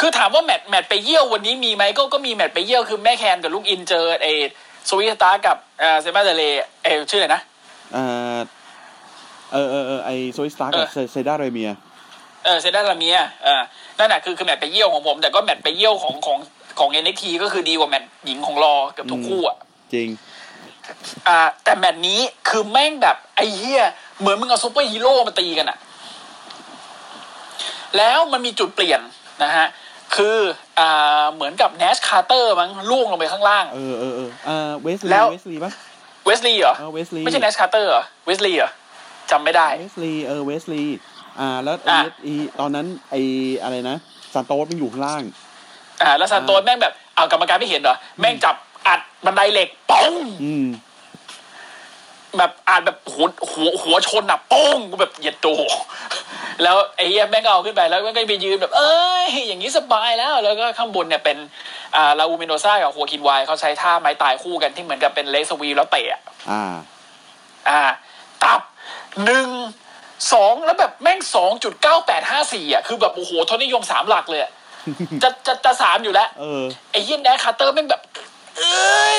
[0.00, 6.42] คือถามว่าแมตช์แมตช์ไปเยี่ยววันนี้มีไหมก็ก็มีแมตช์ไปเยี่ยวคือแม่แคนกับลูกอินเจอ Zoey Stark กับเออเซมาเดเล
[6.84, 7.42] เออชื่ออะไรนะ
[7.92, 7.98] เอ
[8.36, 8.38] อ
[9.52, 11.70] เออเออเออไอ Zoey Stark กับเออ Zayda Ramier
[12.44, 13.62] เออ Zayda Ramier เออ
[13.98, 16.38] นั่นแหะคือคือแมตช์ไปเยี่ยวของผม แต่ก็แมตช์ไปเยี่ยวของของ
[16.78, 19.56] ของ NXT ก็คือดีกว่าแมตช์หญิงของ Raw แทบทุกคู่อะ
[19.94, 20.08] จริง
[21.28, 23.82] อ่า แต่แมตช์นี้คือแม่งแบบไอ้เหี้ย
[24.20, 25.78] เหมือนมึงเอาซูเปอร์ฮีโร่มาตีกันอะ
[27.96, 29.00] แล้วมันมีจุดเปลี่ยน
[29.42, 29.66] นะฮะ
[30.16, 30.38] คือ
[30.78, 35.72] อ่าเหมือนกับ Nash Carter มั้งล่วงลงไปข้างล่าง เออเออเออเออ Wes Lee แล้ว Wes Lee ปะ
[36.26, 38.70] Wes Lee เหรอเออ Wes Lee ไม่ใช่ Nash Carter เหรอ Wes Lee เหรอ
[39.30, 40.96] จำไม่ได้ Wes Lee เออ Wes Lee
[41.40, 43.14] อ่า แล้วไออะไอ้ตอนนั้นไอ
[43.62, 43.96] อะไรนะ
[44.32, 45.22] ซานโตสมันอยู่ข้างล่าง
[46.02, 48.54] อ่าแล้วซานโตสแม่งแบบเอากรรมการไม่เห็นเหรอแม่งจับ
[48.86, 50.12] อัดบันไดเหล็กป้อง
[50.44, 50.66] อืม
[52.38, 55.48] แบบอาจแบบหัวหัวหัวชนอะโป้งกูแบบเหยียดโต
[56.62, 58.94] แล้วไอ้เหี้ยแม่งก็เอาขึ้นไปแล้วแม่งก็ไปยืนแบบ เอ้
[59.26, 61.36] ยอย่างนี้สบายแล้ว แล้วก็ข้างบนเนี่ยเป็น
[61.96, 66.72] อ่า Raul Mendoza กับ Joaquin Wilde เขาใช้ท่าไม้ตายคู่กันที่เหมือนกับเป็น leg sweep แล้วเตะอะอ่า
[67.68, 67.80] อ่า
[68.42, 68.60] ตับ
[69.24, 69.48] หนึ่ง
[70.32, 74.50] สองแล้วแบบแม่งสองจุดเก้าแปดห้าสี่อะคือแบบโอ้โหทศนิยมสามหลักเลยอะ
[75.22, 78.00] จะจะจะสามอยู่แล้วเออไอ้เหี้ย Nash Carter แม่งแบบ
[78.58, 79.18] เอ้ย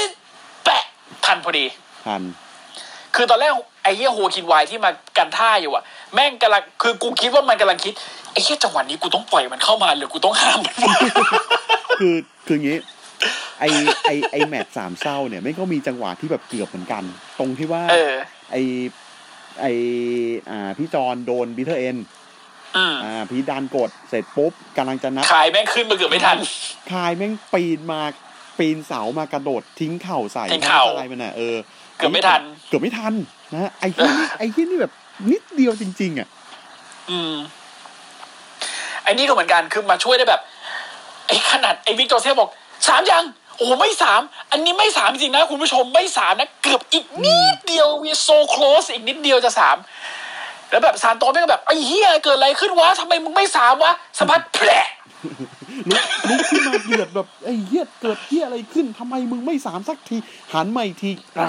[0.64, 0.84] แปะ
[1.26, 1.66] ทันพอดี
[2.06, 2.22] ทัน
[3.16, 3.52] คือตอนแรก
[3.84, 5.84] ไอ้เหี้ย Joaquin Wilde ที่มากันท่าอยู่อะ
[6.14, 7.94] แม่งกำลังคือกูคิดว่ามันกำลังคิด
[8.32, 10.76] ไอ้เหี้ยจังหวะนี้กูต้องปล่อยมันเข้ามาหรือกูต้องห้ามมัน
[12.00, 12.78] คือคืออย่างงี้
[13.60, 13.64] ไอ
[14.06, 17.04] ไอไอแมตช์สามเศร้าเนี่ยไม่ก็มีจังหวะที่แบบเกือบเหมือนกัน
[17.40, 18.14] ตรงที่ว่าเออ
[18.52, 18.56] ไอ
[19.62, 19.66] ไอ
[20.50, 21.98] อ่าพี่จอนโดน Bitter End
[22.78, 26.38] อืมอ่า Pete Dunne กดเสร็จปุ๊บกำลังจะนับ Kyle แม่งขึ้นมาเกือบไม่ทัน
[26.92, 28.02] Kyle แม่งปีนมา
[28.58, 31.56] ปีนเสามากระโดดทิ้งเข่าใส่ทิ้งเข่าคายมันอะเออ
[31.98, 33.14] เกือบไม่ทัน เกือบไม่ทัน
[33.54, 34.94] นะฮะไอ้ที่นี่ไอ้ที่นี่แบบ
[35.32, 36.28] นิดเดียวจริง ๆ อะ
[37.10, 37.36] อืม
[39.04, 40.42] ไอ้นี่ก็เหมือนกันคือมาช่วยได้แบบ
[41.28, 42.50] ไอ้ขนาดไอ้วิกตอร์เซ่บอก
[42.88, 43.26] สามยัง
[43.58, 44.22] โอ้โหไม่สาม
[44.52, 49.78] อันนี้ไม่สามจริงๆนะคุณผู้ชมไม่สามนะ เกือบอีกนิดเดียว we so close อีกนิดเดียวจะสาม
[50.74, 54.70] แล้วแบบซานโตแม่งก็แบบไอ้เฮียเกิดอะไรขึ้นวะทำไมมึงไม่สามวะสะพัดแผล
[55.90, 60.18] ลุกลุกขึ้นมาเดือดแบบไอ้เหี้ยเกิดเหี้ยอะไรขึ้นทำไมมึงไม่สามสักที
[60.54, 61.48] หันมาอีกทีอะ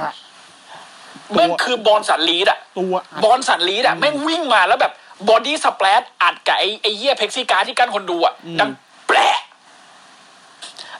[1.34, 4.92] แม่งคือ Bronson Reed อะตัวอัด Bronson Reed อะแม่งวิ่งมาแล้วแบบ
[5.28, 8.70] body splash อัดกับไอ้ไอ้เหี้ย plexiglass ที่กั้นคนดูอะดัง
[9.08, 9.40] แปลก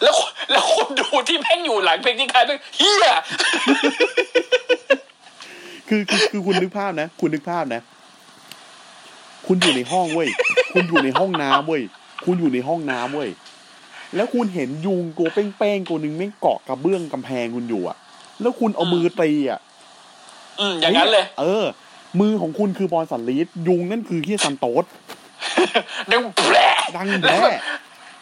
[0.02, 3.06] แล้วคนแล้วคนดูที่แม่งอยู่หลัง plexiglass แม่งเหี้ย
[3.72, 3.90] คือ
[5.88, 7.82] คือคือคือคุณนึกภาพนะ คุณนึกภาพนะ
[9.47, 10.28] คุณอยู่ในห้องเว้ย
[10.74, 11.82] คุณอยู่ในห้องน้ำเว้ย
[12.24, 13.30] คุณอยู่ในห้องน้ำเว้ย
[14.16, 17.97] แล้วคุณเห็นยุงตัวเป้งๆตัวหนึ่งไม่งเกาะกระเบื้องกำแพงคุณอยู่อะ
[18.40, 19.61] แล้วคุณเอามือตีอะ
[20.61, 21.64] อืมอย่างนั้นเลย เออ
[22.20, 24.84] มือของคุณคือบอลสันลีดยุงนั่นคือเฮียซันโตส
[26.11, 26.57] นึกแผล
[26.97, 27.40] ดังแล้ว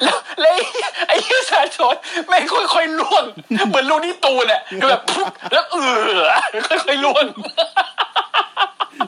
[0.03, 0.64] แน่แบบแล้วแล้วไอ้
[1.09, 1.94] ไอ้ยี่สาชน
[2.28, 2.44] แม่ง
[2.74, 3.24] ค่อยๆล่วง
[3.68, 5.76] เหมือนลูกนี่ตูนอะคือแบบปุ๊บแล้วเอ
[6.18, 6.20] อ
[6.68, 7.24] ค่อยๆล่วง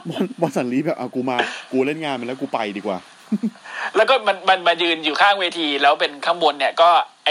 [0.09, 1.37] บอลบอลสันลีดแบบเอากูมา
[1.71, 2.97] กูเล่นงานมันแล้วกูไปดีกว่า
[3.95, 6.89] แล้วก็มันมันมายืนอยู่ข้างเวที แล้วเป็นข้างบนเนี่ย ก็
[7.25, 7.29] ไอ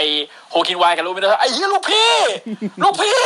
[0.49, 2.13] โฮคินวายกับลูกไม่ได้ไอ้เหี้ยลูกพี่
[2.83, 3.19] ลูกพี่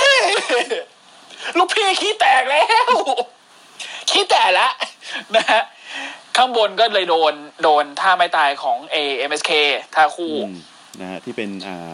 [1.58, 2.92] ลูกพี่ขี้แตกแล้ว
[4.10, 4.72] ขี้แตกแล้ว
[5.36, 5.64] นะฮะ
[6.38, 9.52] ข้างบนก็เลยโดนโดนท่าไม้ตายของ AMSK
[9.96, 10.56] ท่าคู่อืม
[11.02, 11.76] นะฮะที่เป็นอ่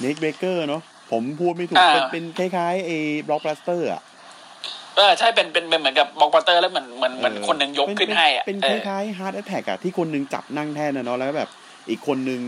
[0.00, 4.02] neckbreaker เนาะผมพูดไม่ถูกอ่าเป็นเป็นคล้ายๆไอ้บล็อกบลัสเตอร์อะ
[4.96, 11.50] เออใช่เป็นเป็นเป็นเหมือนกับบล็อกบัตเตอร์แล้วเหมือนเหมือนเหมือนคนหนึ่งยกเป็ขึ้นให้อะเป็นเอคอล้ายๆ Hart Attack อะที่คนหนึงจับนั่งแท่นนะเนาะแล้วแบบ
[11.90, 12.40] อีกคนหนึง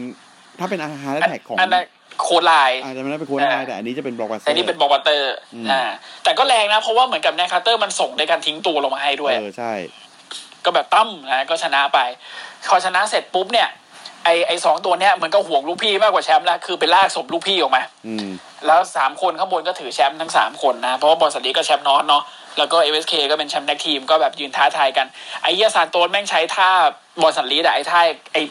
[0.59, 1.85] ถ้าเป็น Hart Attack ของอันนั้น
[2.23, 5.83] clothesline อาจจะไม่ได้เป็น clothesline แต่อันนี้จะเป็นบล็อกบลัสเตอแต่นี่เป็น block buster อืมอ่า
[6.25, 9.73] แต่ก็แรงนะเพราะว่าเหมือนกับ Nash Carter มันส่งในการทิ้งตัวลงมาให้ด้วยเออใช่
[10.69, 11.99] ก็แบบตั้มนะก็ชนะไป
[12.71, 13.69] พอชนะเสร็จปุ๊บเนี่ย
[14.25, 18.29] ไอไอสองตัวเนี้ยเหมือนก็ห่วงลูกพี่มากกว่าแชมป์แล้วคือไปลากศพลูกพี่ออกมาอืม
[18.67, 22.23] แล้วสามคนข้างบนก็ถือแชมป์ทั้งสามคนนะเพราะว่า Bronson Reed ก็แชมป์ North เนาะ
[22.59, 25.07] แล้วก็เอ k เคก็เป็นแชมป์ tag team ก็แบบยืนท้าทายกัน
[25.43, 26.69] ไอ้เหี้ยซานโตนแม่งใช้ท่า
[27.21, 28.01] Bronson Reed อะไอ้ท่า
[28.33, 28.43] ไอ้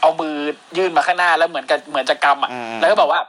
[0.00, 0.34] เอามือ
[0.76, 3.20] ยื่นมาข้างหน้าแล้วเหมือนกับเหมือนจะกำอะอ่าแล้วก็บอกว่า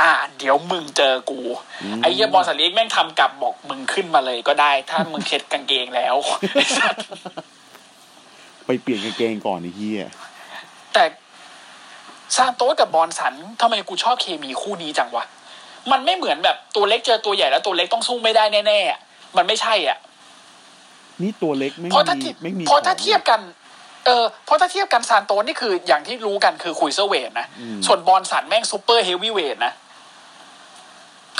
[0.00, 1.40] อ่า เดี๋ยวมึงเจอกู
[1.82, 6.16] อืมไอ้เหี้ย Bronson Reed แม่งทำกลับบอกมึงขึ้นมาเลยก็ได้ ถ้ามึงเช็ดกางเกงแล้ว
[8.68, 10.06] ไอ้สัสไปเปลี่ยนกางเกงก่อนไอ้เหี้ย
[10.94, 11.04] แต่
[12.36, 15.24] ซานโตสกับ Bronson ทำไมกูชอบเคมีคู่นี้จังวะ
[15.92, 18.98] มันไม่เหมือนแบบตัวเล็กเจอตัวใหญ่แล้วตัวเล็กต้องสู้ไม่ได้แน่ๆอะ
[19.36, 19.98] มันไม่ใช่อะ
[21.22, 23.40] นี่ตัวเล็กไม่เพราะถ้ามีเทียบไม่มีเพราะถ้าของเทียบกัน
[24.06, 29.72] เออเพราะถ้าเทียบกันซานโตสนี่คืออย่างที่รู้กันคือ cruiserweight นะอืมส่วน Bronson แม่ง super heavyweight นะ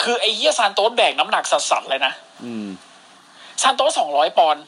[0.02, 2.12] คือไอ้เหี้ยซานโตสแบกน้ำหนักสัสๆเลยนะ
[2.44, 2.68] อืม
[3.62, 4.64] ซานโตสสองร้อยปอนด์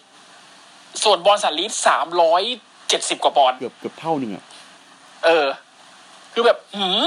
[1.03, 2.43] ส่วน Bronson Reed สามร้อย
[2.89, 4.45] เจ็ดสิบกว่าปอนด์เกือบเกือบเท่าหนึ่งอะ
[5.25, 5.47] เออ
[6.33, 7.07] คือแบบหืม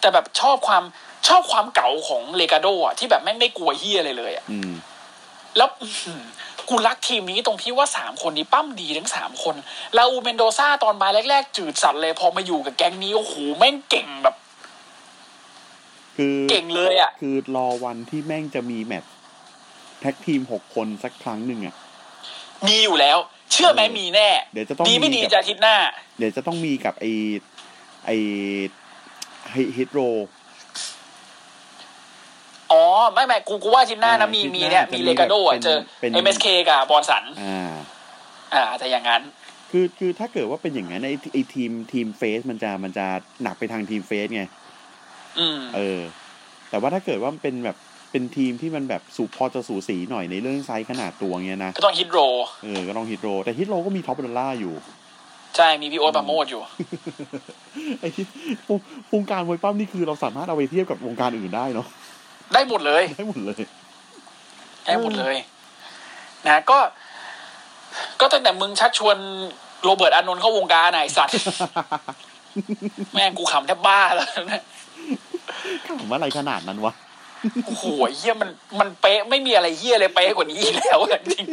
[0.00, 0.84] แต่แบบชอบความ
[1.28, 4.72] ชอบความเก่าของ Legado อะที่แบบแม่งไม่กลัวเหี้ยอะไรเลยอะอืม
[5.56, 6.22] แล้วอื้อหือ
[6.68, 9.54] กูรักทีมนี้ตรงที่ว่าสามคนนี้ปล้ำดีทั้งสามคน
[9.96, 14.36] Raul Mendoza ตอนมาแรกๆ จืดสัตว์เลยพอมาอยู่กับแก๊งนี้โอ้โหแม่งเก่งแบบ
[16.16, 19.12] คือเก่งเลยอะ คือรอวันที่แม่งจะมีแมตช์
[20.00, 21.74] tag team หกคนสักครั้งหนึ่งอะ
[22.66, 23.18] มีอยู่แล้ว
[23.52, 25.76] เชื่อไหมมีแน่ เดี๋ยวจะต้องดีไม่มีดีกับจะอาทิตย์หน้า
[26.18, 27.04] เดี๋ยวจะต้องมีกับไอ
[28.06, 28.10] ไอ
[29.76, 30.00] Hit Row
[32.72, 37.72] อ๋อ ไม่ไม่กูกูว่าอาทิตย์หน้านะอ่ามีอาทิตย์มีหน้าเนี่ยจะมีมี Legado อะเป็นเจอเป็น MSK กับ Bronson อ่า
[38.54, 39.22] อ่าแต่อย่างนั้น
[39.70, 43.06] คือคือถ้าเกิดว่าเป็นอย่างนั้นไอไอทีมทีม face มันจะมันจะ
[43.42, 44.42] หนักไปทางทีม face ไง
[45.38, 46.00] อืม เออ
[46.70, 47.76] แต่ว่าถ้าเกิดว่ามันเป็นแบบ
[48.10, 52.18] เป็นทีมที่มันแบบสูพอจะสูสีหน่อยในเรื่องไซส์ขนาดตัวเงี้ยนะ ก็ต้อง Hit Row
[52.64, 54.74] เออ ก็ต้อง Hit Row แต่ Hit Row ก็มี Top Dolla อยู่
[55.56, 56.62] ใช่ มีพี่โอ๊ตปราโมทย์อยู่
[58.00, 58.24] ไอ้ที่
[58.68, 58.78] วง
[59.14, 61.86] วงการมวยปล้ำนี่คือเราสามารถเอาไปเทียบกับวงการอื่นได้เนาะ
[62.54, 63.60] ได้หมดเลย ได้หมดเลย
[64.86, 65.36] ได้หมดเลย
[66.46, 66.78] นะ ก็
[68.20, 69.16] ก็ตั้งแต่มึงชักชวน
[69.84, 71.34] โรเบิร์ตอานนท์เข้าวงการน่ะไอ้สัตว์
[73.12, 74.62] แม่งกูขำแทบบ้าแล้วนะ
[75.86, 76.92] ขำอะไรขนาดนั้นวะ
[77.66, 77.84] โอ้โห
[78.16, 81.44] เฮียมันมันเป๊ะไม่มีอะไรเฮียเลยเป๊ะกว่านี้อีกแล้วอะจริง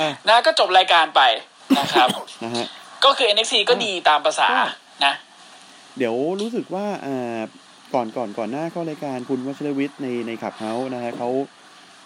[0.00, 1.22] อะนะก็จบรายการไป
[1.78, 2.08] นะครับ
[2.44, 2.66] นะฮะ
[3.04, 4.48] ก็คือ NXT ก็ดีตามภาษา
[5.04, 5.14] นะ
[5.98, 7.40] เดี๋ยวรู้สึกว่าอ่า
[7.94, 11.30] ก่อนก่อนก่อนหน้าเข้ารายการคุณวัชรวิทย์ในในขับเฮาส์นะฮะเขา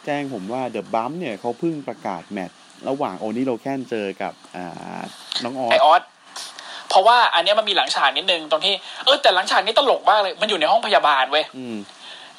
[0.05, 2.59] แจ้งผมว่าเดอะบัมเนี่ยเขาเพิ่งประกาศแมตช์
[2.89, 5.01] ระหว่างโอนิโลแคนเจอกับอ่า
[5.45, 6.03] น้องออไอสออส
[6.89, 11.77] เพราะว่าอันเนี้ยมันมีหลังฉากนิดนึงตรงที่เออแต่หลังฉากนี้ตลกมากเลย มันอยู่ในห้องพยาบาลเว้ยอืม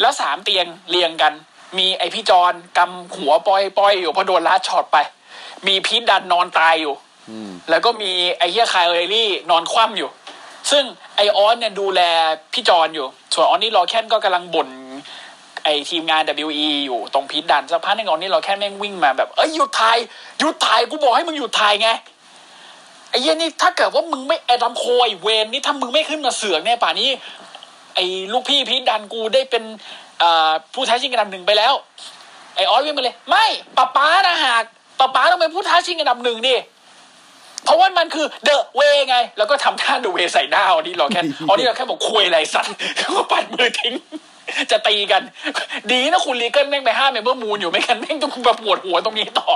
[0.02, 1.34] แล้วสามเตียงเรียงกัน
[1.78, 4.98] มีไอพี่จอนกำหัวปอยปอยอยู่เพราะโดนลัดช็อตไป
[5.68, 6.94] มีพีทดันนอนตายอยู่
[7.30, 10.10] อืมแล้วก็มีไอเฮียคายเอรี่นอนคว่ำอยู่
[10.72, 10.84] ซึ่ง
[11.16, 12.02] ไอออสเนี่ยดูแล
[12.54, 14.70] พี่จอนอยู่ ส่วนออนนี่รอแค่นก็กำลังบ่น
[15.64, 19.98] ไอทีมงาน WE อยู่ตรงพีทดันสักพักหนึงออนนี่รอแค่นแม่งวิ่งมาแบบเอ้ยหยุดถ่าย
[20.40, 21.90] หยุดถ่ายกูบอกให้มึงหยุดถ่ายไง
[23.10, 27.10] ไอ้เหี้ยนี่ถ้าเกิดว่ามึงไม่แอดัมโคไอเวนนี่ถ้ามึงไม่ขึ้นมาเสือกเนี่ยป่านนี้
[27.96, 29.64] ไอ้ลูกพี่พีทดันกูได้เป็น
[30.20, 31.74] เอ่อผู้ท้าชิงอันดับหนึ่งไปแล้ว
[32.56, 33.46] ไอ้ออสวิ่งมาเลย ไม่
[33.78, 34.64] ป้าป้านะหาก
[35.00, 36.56] ป้าป้าต้องเป็นผู้ท้าชิงอันดับหนึ่งดิ
[37.66, 43.94] เพราะว่ามันคือเดอะเวไง แล้วก็ทำท่าเดอะเวใส่หน้าออนี่เราแค่ออนี่เราแค่บอกคุยอะไรสัตว์แล้วก็ปัดมือทิ้ง
[44.72, 45.22] จะตีกัน
[45.92, 49.48] ดีนะคุณลีเกิลแม่งไปห้ามเมมเบอร์มูนอยู่ไม่กันแม่งต้องมาปวดหัวตรงนี้ต่อ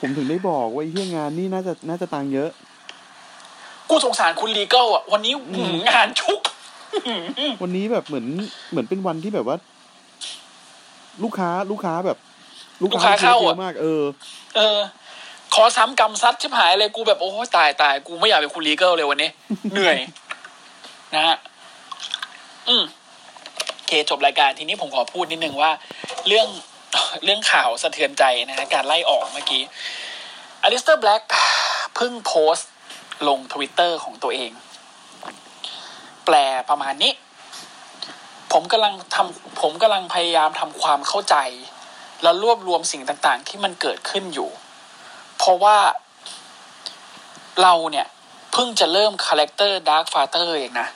[0.00, 2.50] ผมถึงได้บอกว่าไอ้เฮียงานนี่น่าจะน่าจะตังค์เยอะ
[3.90, 6.40] กูสงสารคุณลีเกิลอะวันนี้หืมงานชุก
[7.62, 8.26] วันนี้แบบเหมือน
[8.70, 9.56] เหมือนเป็นวันที่แบบว่า
[11.22, 12.18] ลูกค้าลูกค้าแบบ
[12.82, 14.02] ลูกค้าเข้าอะเยอะมาก เออ
[14.56, 14.78] เออ
[15.54, 19.30] เคราะห์ซ้ำกรรมซัดชิบหายเลยกูแบบโอ้ยตายตายกูไม่อยากเป็นคุณ Regal เลยวันนี้
[19.72, 19.96] เหนื่อย
[21.14, 21.36] นะฮะ
[22.68, 22.82] อืม
[23.74, 25.70] โอเคจบรายการทีนี้ผมขอพูดนิดนึงว่า
[26.28, 26.48] เรื่อง
[27.24, 29.62] เรื่องข่าวสะเทือนใจนะฮะการไล่ออกเมื่อกี้
[30.62, 31.22] Aleister Black
[31.96, 32.70] เพิ่งโพสต์
[33.28, 34.50] ลงทวิตเตอร์ของตัวเอง
[36.28, 37.12] แปลประมาณนี้
[38.52, 41.36] ผมกำลังทำผมกำลังพยายามทำความเข้าใจ
[42.22, 44.50] และรวบรวมสิ่งต่างๆ ที่มันเกิดขึ้นอยู่
[45.38, 45.76] เพราะว่า
[47.62, 48.06] เราเนี่ย
[48.52, 50.88] เพิ่งจะเริ่ม character ดาร์ f ฟาเตอร์เองนะ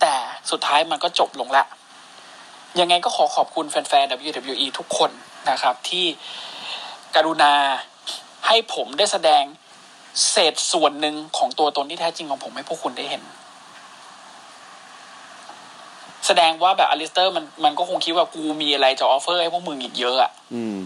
[0.00, 0.14] แต่
[0.50, 1.64] สุดท้ายมันก็จบลงละ
[2.80, 5.10] ยังไงก็ขอขอบคุณแฟนๆ WWE ทุกคน
[5.50, 6.06] นะครับ ที่
[7.14, 7.52] กรุณา
[8.46, 9.44] ให้ผมได้แสดง
[10.30, 13.22] เศษส่วนหนึ่งของตัวตนที่แท้จริงของผมให้พวกคุณได้เห็น
[16.26, 20.76] แสดงว่าแบบ Aleister มันมันก็คงคิดว่ากูมีอะไรจะ offer ให้พวกมึงอีกเยอะอะอืม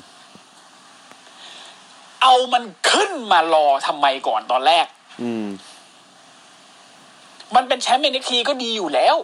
[2.22, 4.86] เอามันขึ้นมารอทำไมก่อนตอนแรก
[5.22, 5.47] อืม
[7.55, 9.16] มันเป็นแชมป์ NXT ก็ดีอยู่แล้ว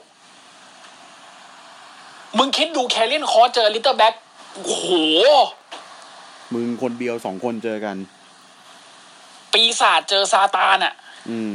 [2.39, 4.15] มึงคิดดู Karrion Kross เจอ Aleister Black
[4.55, 4.89] โอ้โห
[6.53, 7.97] มึงคนเดียวสองคนเจอกัน
[9.53, 10.95] ปีศาจเจอซาตานอะ
[11.31, 11.53] อืม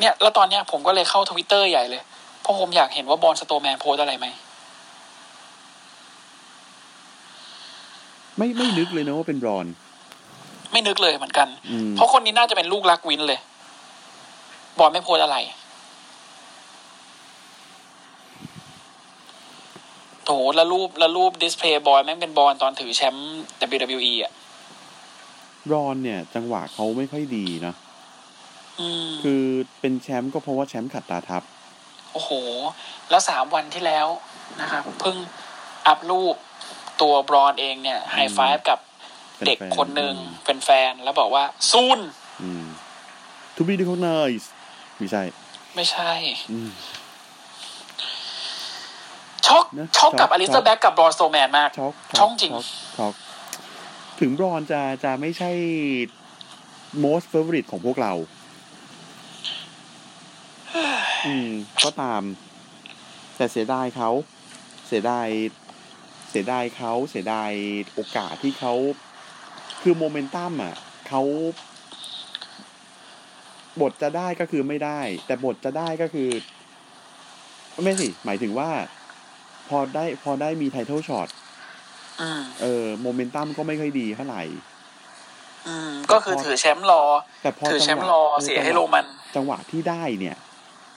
[0.00, 2.02] เนี่ยแล้วตอนเนี้ยผมก็เลยเข้าทวิตเตอร์ใหญ่เลย
[2.42, 4.26] เพราะผมอยากเห็นว่าบอลสโตแมนโพสต์อะไรไหม
[8.36, 9.66] ไม่ไม่นึกเลยนะว่าเป็นบรอน
[10.72, 13.40] ไม่นึกเลยเหมือนกันอืมเพราะคนนี้น่าจะเป็นลูกรักวินเลย
[14.78, 15.36] บอลไม่โพสต์อะไร
[20.24, 23.40] โถแล้วรูปแล้วรูปดิสเพย์บอยแม่งเป็นบอลตอนถือแชมป์
[23.80, 24.32] WWE อะ
[25.68, 27.89] บรอนเนี่ย จังหวะเขาไม่ค่อยดีนะอืม
[29.22, 29.44] คือ
[29.80, 31.42] เป็นแชมป์ก็เพราะว่าแชมป์ขัดตาทับ
[32.12, 32.30] โอ้โห
[33.10, 34.06] แล้วสามวันที่แล้ว
[34.60, 35.16] นะครับเพิ่ง
[35.86, 36.36] อัพรูป
[37.00, 38.78] ตัวบรอนเองเนี่ยไฮไฟฟ์กับ
[39.36, 42.00] เป็นเด็กแฟนคนหนึ่งอืมเป็นแฟนแล้วบอกว่า ซูน
[42.42, 42.66] อืม
[43.56, 44.48] to be recognized
[44.98, 45.22] ไม่ใช่
[45.74, 46.10] ไม่ใช่
[46.52, 46.70] อืม
[49.46, 52.66] ช็อกนะช็อกกับช็อก Aleister Blackกับ Braun Strowman มากช็อกช็อกจริงช็อก
[52.96, 53.14] ช็อก
[54.20, 55.50] ถึง Braun จะจะไม่ใช่
[57.04, 58.12] most favorite ของพวกเรา
[61.26, 61.50] อืม
[61.84, 62.22] ก็ตาม
[63.36, 64.10] แต่เสียดายเขา
[64.88, 65.28] เสียดาย
[66.30, 67.50] เสียดายเขาเสียดาย
[67.94, 68.74] โอกาสที่เขา
[69.82, 70.74] คือโมเมนตัมอะ
[71.08, 71.22] เขา
[73.80, 76.28] บทจะได้ก็คือไม่ได้ แต่บทจะได้ก็คือ
[77.82, 78.70] ไม่สิ หมายถึงว่า
[79.68, 81.28] พอได้พอได้มีไทเทลช็อต
[82.20, 84.42] อืมเออโมเมนตัมก็ไม่ค่อยดีเท่าไหร่
[85.68, 87.02] อืมก็คือถือแชมป์รอ
[87.42, 89.06] แต่พอถือแชจังมหป์วะรอออเสียจังให้วะโรมัน
[89.36, 90.36] จังหวะที่ได้เนี่ย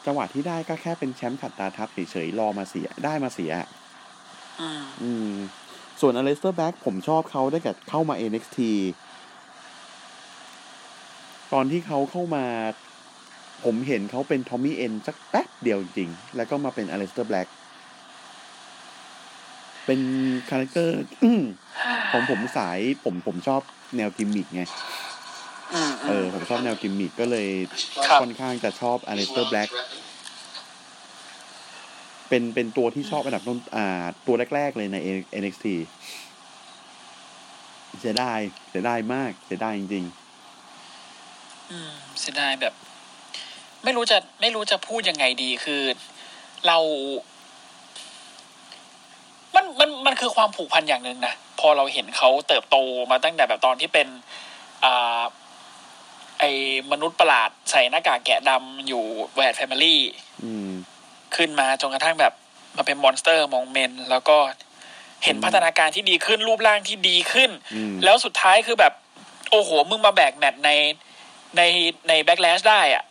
[0.06, 3.52] จังหวะที่ได้ก็แค่เป็นแชมป์ขัดตาทับเฉยๆรอมาเสียได้มาเสีย
[4.62, 5.34] อืมอืม
[6.02, 8.60] ส่วน Aleister Black ผมชอบเขาตั้งแต่เข้ามา NXT
[11.54, 12.46] ตอนที่เขาเข้ามา
[13.64, 17.48] ผมเห็นเขาเป็น Tommy End สักแป๊บเดียวจริงๆแล้วก็มาเป็น Aleister Black
[19.86, 20.00] เป็น
[20.50, 20.96] character
[22.12, 23.62] ของผมสายผมผมชอบ
[23.98, 25.13] แนวกิมมิกไงอืม
[26.08, 27.48] เออผมชอบแนวกิมมิกก็เลย
[28.08, 29.70] ครับค่อนข้างจะชอบ Aleister Black
[32.30, 34.98] เป็นเป็นตัวที่ชอบอันดับต้นอ่า ตัวแรก ๆ เลยใน
[35.42, 35.66] NXT
[38.00, 38.40] เสียดาย
[38.70, 40.06] เสียดายมาก เสียดายจริง
[41.72, 42.74] อืมเสียดายแบบ
[43.84, 45.82] ไม่รู้จะไม่รู้จะพูดยังไงดีคือ
[46.68, 46.78] เรา
[49.56, 52.78] มันมันมันคือความผูกพันอย่างหนึ่งนะ พอเราเห็นเขาเติบโต
[53.12, 54.08] มาตั้งแต่แบบตอนที่เป็น
[54.86, 56.46] อ่าไอ
[56.92, 59.04] มนุษย์ประหลาดใส่หน้ากากแกะดำอยู่
[59.36, 60.72] Wyatt Family ๆอืม
[61.36, 62.34] ขึ้นมาจนกระทั่งแบบ
[62.78, 64.38] มาเป็น Monster Among Men แล้วก็
[65.24, 68.94] เห็นอืมพัฒนาการที่ดีขึ้นรูปร่างที่ดีขึ้นอืมแล้วสุดท้ายคือแบบ
[69.52, 70.72] โอ้โห มึงมาแบกแมตช์ใน
[71.58, 71.62] ใน
[72.08, 73.04] ใน Backlash ได้อะ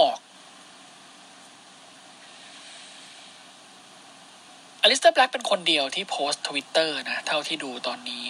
[0.00, 0.18] ออก
[4.82, 8.24] Aleister Black เป็นคนเดียวที่โพสต์ทวิตเตอร์นะ เท่าที่ดูตอนนี้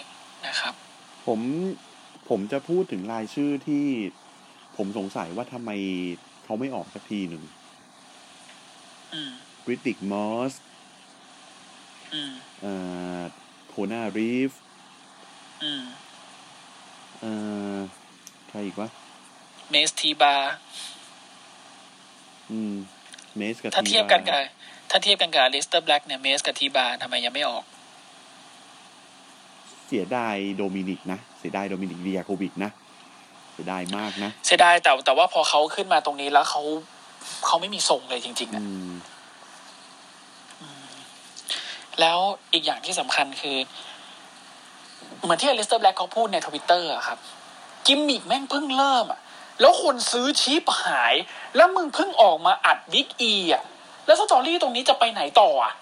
[0.47, 0.74] นะครับ
[1.26, 1.41] ผม
[2.28, 3.84] ผมจะพูดถึงรายชื่อที่
[4.76, 5.70] ผมสงสัยว่าทำไม
[6.44, 7.42] เขาไม่ออกสักทีหนึ่ง
[9.14, 9.32] อืม
[9.64, 10.52] Riddick Moss
[12.14, 12.72] อืมเอ่
[13.18, 13.20] อ
[13.68, 14.50] Kona Reeves
[15.62, 15.84] อืม
[17.20, 17.32] เอ่
[17.74, 17.76] อ
[18.48, 18.88] ใครอีกวะ
[19.70, 20.34] Mace T-Bar
[22.50, 22.74] อืม
[23.36, 24.42] Mace กับถ้าเทียบกันกับทีา
[24.90, 27.64] ถ้าเทียบกันกับ Aleister Black เนี่ย Mace กับ T-Bar ทำไมยังไม่ออก
[29.87, 32.70] เสียดายโดมินิกนะ เสียดายโดมินิกเดียโควิกนะ
[33.53, 36.62] เสียดายมากนะ เสียดายแต่แต่ว่าพอเขาขึ้นมาตรงนี้แล้วเขา
[37.47, 38.93] เขาไม่มีทรงเลยจริงๆอือะม
[42.01, 42.18] แล้ว
[42.53, 43.57] อีกอย่างที่สำคัญคือ
[45.22, 47.18] เหมือนที่อลิสเตอร์แบล็กเขาพูดในทวิตเตอร์อะครับ
[47.87, 49.20] กิมมิกแม่งเพิ่งเริ่มอะ
[49.61, 51.14] แล้วคนซื้อชิบหาย
[51.57, 53.62] แล้วมึงเพิ่งออกมาอัดบิ๊กอีอะ
[54.07, 55.72] แล้ว story ตรงนี้จะไปไหนต่ออะ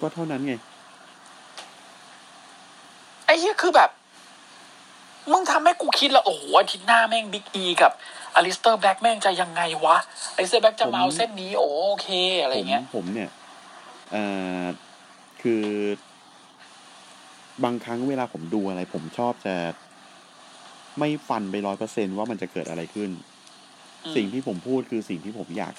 [0.00, 3.90] ก็เท่านั้นไงไอ้เหี้ยคือแบบ
[5.32, 7.92] มึงทำให้กูคิดแล้วโอ้โหอาทิตย์หน้าแม่งบิ๊กอีกับ
[8.34, 9.96] อลิสเตอร์แบล็กแม่งจะยังไงวะ
[10.34, 12.08] อลิสเตอร์แบล็กจะมาเอาเส้นนี้ โอโอเค
[12.42, 13.30] อะไรผมเงี้ย ผมเนี่ย
[14.12, 14.24] เอ่
[14.62, 14.64] อ
[15.42, 15.64] คือ
[17.64, 19.54] บางครั้งเวลาผมดูอะไร ผมชอบจะ
[20.98, 23.10] ไม่ฟันไปร้อยเปอร์เซนว่ามันจะเกิดอะไรขึ้น
[24.04, 25.74] อืมสิ่งที่ผมพูดคือสิ่งที่ผมอยาก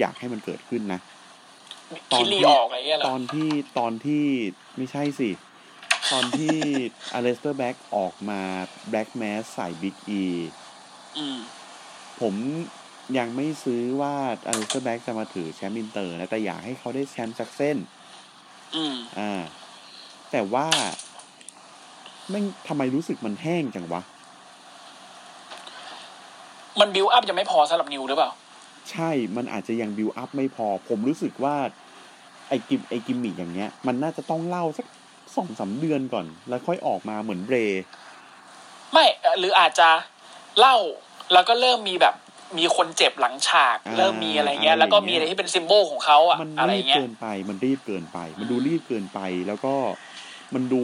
[0.00, 1.00] อยากให้มันเกิดขึ้นนะ
[2.12, 4.24] ตอนคิดที่รีออกอะไรเงี้ยเหรตออนที่ตอนที่
[4.76, 5.30] ไม่ใช่สิ
[6.12, 6.58] ตอนที่
[7.14, 8.40] อลิสเตอร์แบล็กออกมา
[8.90, 10.22] Black Mass ใส่บิ๊กอี
[11.18, 11.38] อืม
[12.20, 12.34] ผม
[13.18, 14.14] ยังไม่ซื้อว่า
[14.48, 17.76] อลิสเตอร์แบล็กจะมาถือแชมป์อินเตอร์นะแต่อยากให้เขาได้แชมป์สักเส้น
[18.76, 19.32] อืมอ่า
[20.30, 20.66] แต่ว่า
[22.30, 24.02] แม่งทำไมรู้สึกมันแห้งจังวะ
[26.80, 28.30] มันบิวอัพยังไม่พอสำหรับนิวหรือเปล่า
[28.90, 31.56] ใช่ มันอาจจะยังบิวอัพไม่พอ ผมรู้สึกว่า
[32.48, 34.86] ไอ้กิมไอ้กิมมิกอย่างเงี้ย มันน่าจะต้องเล่าสัก
[35.36, 37.82] สองสามเดือนก่อน แล้วค่อยออกมาเหมือนเรย์
[38.92, 39.88] ไม่เอ่อหรืออาจจะ
[40.58, 40.76] เล่า
[41.32, 42.14] แล้วก็เริ่มมีแบบ
[42.58, 49.74] มีคนเจ็บหลังฉากอ่าเริ่มมีอะไรเงี้ย แล้วก็มีอะไรที่เป็น symbol ของเขาอะมันอะไรรีบเงี้ยเกินไป มันรีบเกินไป มันดูรีบเกินไป แล้วก็
[50.54, 50.82] มันดู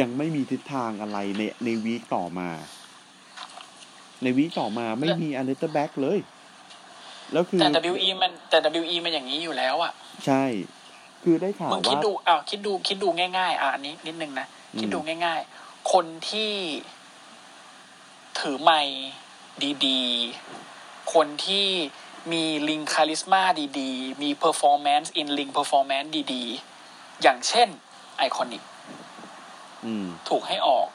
[0.00, 2.48] ยังไม่มีทิศทางอะไรในใน week ต่อมา
[4.22, 6.18] ใน week ต่อมาไม่มีอลิสเตอร์แบล็กเลย
[7.32, 9.92] แล้วคือแต่ WE มันแต่ WE มันอย่างนี้อยู่แล้วอะ
[10.26, 10.44] ใช่
[11.22, 16.50] คือได้ข่าวมึงคิดว่าดูอ้าวคิดดูคิดดูง่ายๆอะอันนี้นิดนึงนะอืมคิดดูง่าย ๆ คนที่
[18.40, 19.00] ถือไมค์
[19.86, 21.66] ดีๆ คนที่
[22.32, 23.42] มี ring charisma
[23.80, 27.68] ดีๆ มี performance in-ring performance ดีๆ อย่างเช่น
[28.16, 28.62] ไอคอนิก
[29.84, 30.86] อืมถูกให้ออก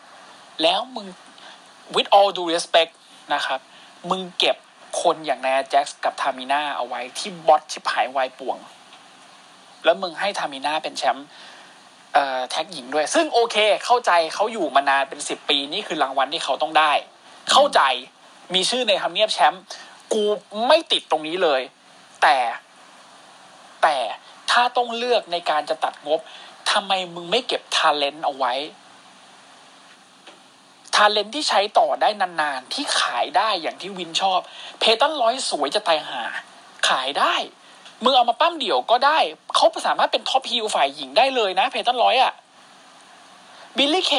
[0.62, 1.08] แล้วมึง
[1.96, 2.92] with all due respect
[3.34, 3.60] นะครับ
[4.10, 4.56] มึงเก็บ
[5.02, 8.58] คนอย่างไนอาแจ็กซ์กับทามิน่าเอาไว้ที่บอสชิบหายวายป่วง
[9.86, 11.28] แล้วมึงให้ทามิน่าเป็นแชมป์
[12.14, 16.92] เอ่อ tag หญิงด้วย ซึ่งโอเค เข้าใจเขาอยู่มานานเป็นสิบปีนี่คือรางวัลที่เขาต้องได้
[17.52, 17.82] เข้าใจ
[18.54, 19.62] มีชื่อในทำเนียบแชมป์
[20.14, 20.24] กู
[20.68, 21.62] ไม่ติดตรงนี้เลย
[22.22, 22.38] แต่
[23.84, 23.98] แต่
[24.52, 26.20] ถ้าต้องเลือกในการจะตัดงบ
[26.72, 28.54] ทำไมมึงไม่เก็บ talent เอาไว้
[30.96, 34.40] talent ที่ใช้ต่อได้นานๆ ที่ขายได้อย่างที่วินชอบ
[34.80, 36.24] เพย์ตันรอยซ์สวยจะตายหา
[36.90, 37.36] ขายได้
[38.04, 39.18] มึงเอามาปั้นเดี่ยวก็ได้
[39.56, 42.34] เขาสามารถเป็น top heel ฝ่ายหญิงได้เลยนะ เพย์ตันรอยซ์อะ
[43.78, 44.12] บิลลี่เค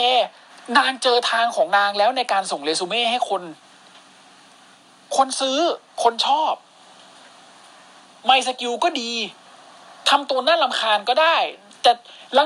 [0.79, 3.43] นางเจอทางของนางแล้วในการส่งเรซูเม่ให้คน
[5.17, 5.59] คนซื้อ
[6.03, 6.55] คนชอบ
[8.25, 9.11] mic skill ก็ดี
[10.09, 11.37] ทำตัวน่ารำคาญก็ได้
[11.83, 11.93] แต่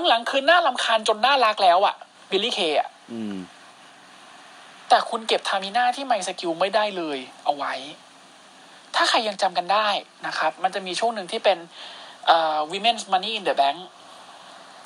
[0.06, 1.94] หลังๆคือน่ารำคาญจนน่ารักแล้วอะ
[2.30, 3.36] บิลลี่เคอะอืม
[4.88, 7.74] แต่คุณเก็บทามิน่าที่ mic skill ไม่ได้เลย เอาไว้
[8.94, 9.88] ถ้าใครยังจำกันได้
[10.26, 11.58] นะครับ มันจะมีช่วงหนึ่งที่เป็น
[12.26, 13.78] เอ่อ women's money in the bank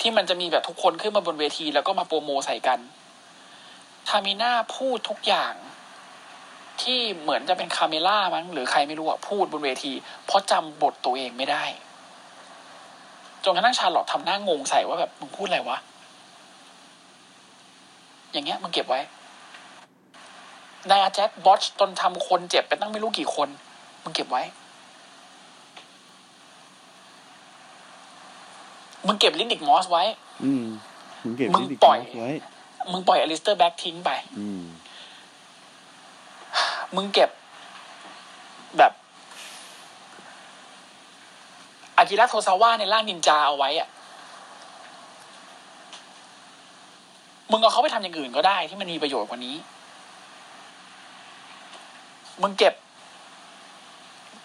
[0.01, 2.79] ที่มันจะมีแบบทุกคนขึ้นมาบนเวที แล้วก็มา promo ใส่กัน
[4.07, 5.53] ทามิน่าพูดทุกอย่าง
[6.81, 9.93] ที่เหมือนจะเป็นคาร์เมลล่ามั้งหรือใครไม่รู้อะพูดบนเวที
[10.25, 11.63] เพราะจำบทตัวเองไม่ได้
[13.43, 15.77] จนกระทั่งชาร์ลอตทำหน้างงใส่ว่าแบบมึงพูดอะไรวะ
[18.31, 19.01] อย่างเงี้ยมึงเก็บไว้
[20.89, 23.49] ไนอาแจ็กซ์ botch จนทำคนเจ็บไปตั้งไม่รู้กี่คน
[24.07, 24.43] มึงเก็บไว้
[29.07, 30.03] มึงเก็บริดดิกมอสไว้
[30.43, 30.65] อืม
[31.23, 32.29] มึงเก็บมึงริดดิกปล่อยมอสไว้
[32.91, 34.63] มึงปล่อยอลิสเตอร์แบล็กทิ้งไป อืม
[36.95, 37.29] มึงเก็บ
[38.77, 38.91] แบบ
[41.97, 43.87] อากิระโทซาว่าในร่างนินจาเอาไว้อะ
[47.51, 49.55] มึงเอาเขาไปทำอย่างอื่นก็ได้ที่มันมีประโยชน์กว่านี้
[52.41, 52.73] มึงเก็บ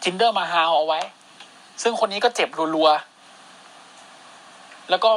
[0.02, 1.00] จินเดอร์มาฮาลเอาไว้
[1.82, 5.10] ซึ่งคนนี้ก็เจ็บรัวๆ แล้วก็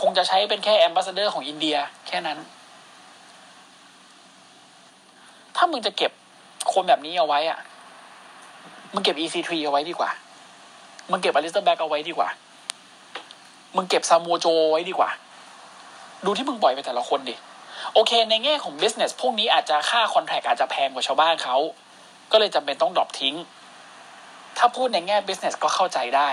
[0.00, 2.38] คงจะใช้เป็นแค่ ambassador ของอินเดียแค่นั้น
[5.56, 6.12] ถ้ามึงจะเก็บ
[6.72, 7.58] คนแบบนี้เอาไว้อะ
[8.92, 10.10] มึงเก็บ EC3 เอาไว้ดีกว่า
[11.10, 12.28] มึงเก็บอลิสเตอร์แบล็กเอาไว้ดีกว่า
[13.76, 15.10] มึงเก็บซามัวโจไว้ดีกว่า
[16.26, 17.34] ดูที่มึงปล่อยไปแต่ละคนดิ
[17.94, 21.56] โอเค ในแง่ของ business พวกนี้อาจจะค่า contract อาจจะแพงกว่าชาวบ้านเขา
[22.32, 23.34] ก็เลยจำเป็นต้อง drop ทิ้ง
[24.58, 26.30] ถ้าพูดในแง่ business ก็เข้าใจได้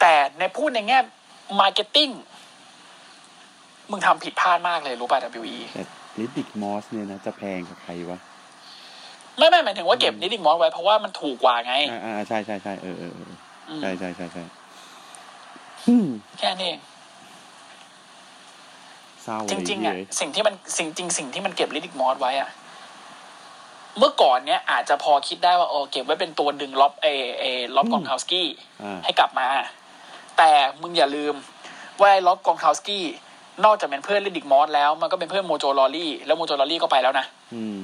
[0.00, 0.98] แต่ในพูดในแง่
[1.60, 2.12] marketing
[3.90, 5.82] มึงทำผิดพลาดมากเลยรู้ป่ะ WWE แต่
[6.18, 8.18] ริดดิกมอสเนี่ยนะ จะแพงกับใครวะ
[9.38, 13.32] ไม่ไม่หมายถึงว่าเก็บริดดิกมอสไว้เพราะว่ามันถูกกว่าไง อ่าอ่าใช่ใช่ใช่เออเออเออ
[13.68, 14.42] อืมใช่ใช่ใช่ใช่
[15.88, 16.06] อืม
[16.38, 16.80] แค่นี้เอง
[19.22, 22.48] เศร้าเลยจริงๆอะเฮ้ยสิ่งที่มันสิ่งจริงสิ่งที่มันเก็บริดดิกมอสไว้อะ
[23.98, 27.06] เมื่อก่อนเนี้ยอาจจะพอคิดได้ว่าโอเก็บไว้เป็นตัวดึงร็อบเอ
[27.38, 27.44] เอ
[27.76, 28.48] ร็อบกรอนคาวสกี้
[28.82, 29.48] อ่าให้กลับมา
[30.38, 30.50] แต่
[30.82, 31.34] มึงอย่าลืม
[32.00, 33.04] ว่าไอ้ร็อบกรอนคาวสกี้
[33.64, 37.76] นอกจากเป็นเพื่อนริดดิกมอสแล้วมันก็เป็นเพื่อนโมโจรอว์ลีย์แล้วโมโจรอว์ลีย์ก็ไปแล้วนะอืม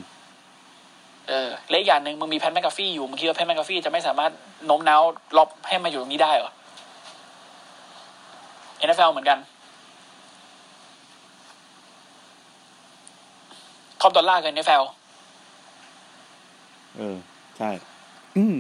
[1.29, 4.33] เออและอีกอย่างหนึ่งมึงมีแพตแมคอาฟีอยู่มึงคิดว่าแพตแมคอาฟีจะไม่สามารถ
[4.67, 5.03] โน้มน้าว
[5.37, 6.51] ร็อบให้มาอยู่ตรงนี้ได้เหรอ
[8.87, 9.39] NFL เหมือนกัน
[14.01, 15.04] Top Dolla กับ NFL เออ
[17.59, 17.71] ใช่
[18.37, 18.57] อืม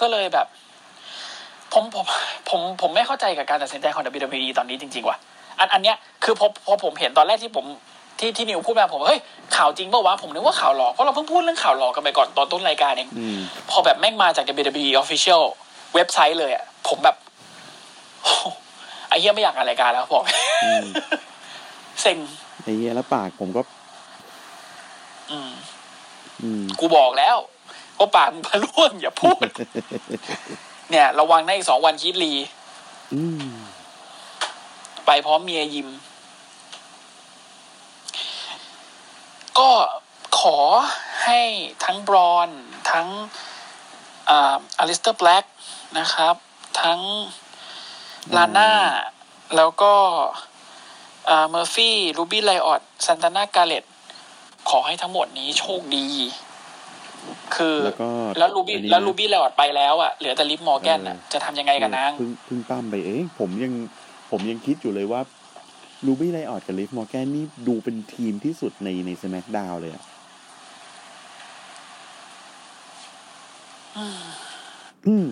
[0.00, 0.46] ก็เลยแบบ
[1.72, 2.06] ผมผม
[2.48, 5.18] ผมผมไม่เข้าใจกับการตัดสินใจของ WWE ตอนนี้จริงๆว่ะ
[5.58, 7.66] อันอันเนี้ยคือพอพอผมเห็นตอนแรกที่ผม
[8.18, 9.20] ที่ที่นิวพูดมาผมว่าเฮ้ย
[9.56, 13.38] ข่าวจริงเปล่าวะผมนึกว่าข่าวหลอกเพราะเราเพิ่งพูดเรื่องข่าวหลอกกันไปก่อนตอนต้นรายการเองอืม
[13.70, 15.42] พอแบบแม่งมาจาก WWE Official
[15.94, 17.16] เว็บไซต์เลยอะผมแบบ
[18.22, 18.46] โอ้โห
[19.08, 20.24] ไอ้เหี้ยไม่อยากอ่านรายการแล้วบอก
[20.64, 20.86] อืม
[22.00, 22.18] เซ็ง
[22.62, 23.62] ไอ้เหี้ยแล้วปากผมก็
[25.30, 25.75] อืมอืม
[26.80, 27.36] กูบอกแล้ว
[27.98, 29.46] ว่าปากมึงพะล่วงอย่าพูด
[30.90, 32.32] เนี่ย ระวังในะอีกสองวันคิดลี
[33.14, 33.46] อืม
[35.06, 35.88] ไปพร้อมเมียยิม
[39.58, 39.70] ก็
[40.40, 40.58] ขอ
[41.24, 41.40] ให้
[41.84, 42.48] ทั้ง Braun
[42.90, 43.08] ทั้ง
[44.28, 45.44] อ่า Aleister Black
[45.98, 46.34] นะครับ
[46.82, 47.00] ทั้ง
[48.36, 48.72] Lana
[49.56, 49.94] แล้วก็
[51.28, 53.84] อ่า Murphy Ruby Riott Santana Garrett
[54.70, 56.06] ขอให้ทั้งหมดนี้โชคดี
[57.56, 58.08] คือแล้วก็
[58.38, 63.72] แล้ว Ruby อันนี้นะแล้ว Ruby Riott ไปแล้วอะเหลือแต่ Liv Morgan อะเออจะทำยังไงกับนางเพิ่งเพิ่งปั้มไปเองผมยัง
[64.30, 65.20] ผมยังคิดอยู่เลยว่า
[66.06, 70.04] Ruby Riott กับ Liv Morgan นี่ดูเป็นทีมที่สุดในในส c k กดาวเลยอะ
[75.06, 75.28] อืม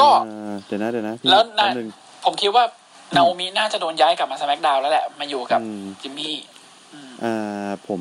[0.00, 1.88] ก็เอ่อเดี๋ยวนะเดี๋ยวนะพี่แล้วแป๊นะบนึง
[2.24, 2.64] ผมคิดว่า
[3.16, 6.53] นาโอมิน่าจะโดนย้ายกลับมาสแมกดาวแล้วแหละ มาอยู่กับอืมจิมมี่อืมอ่า
[7.88, 8.00] ผม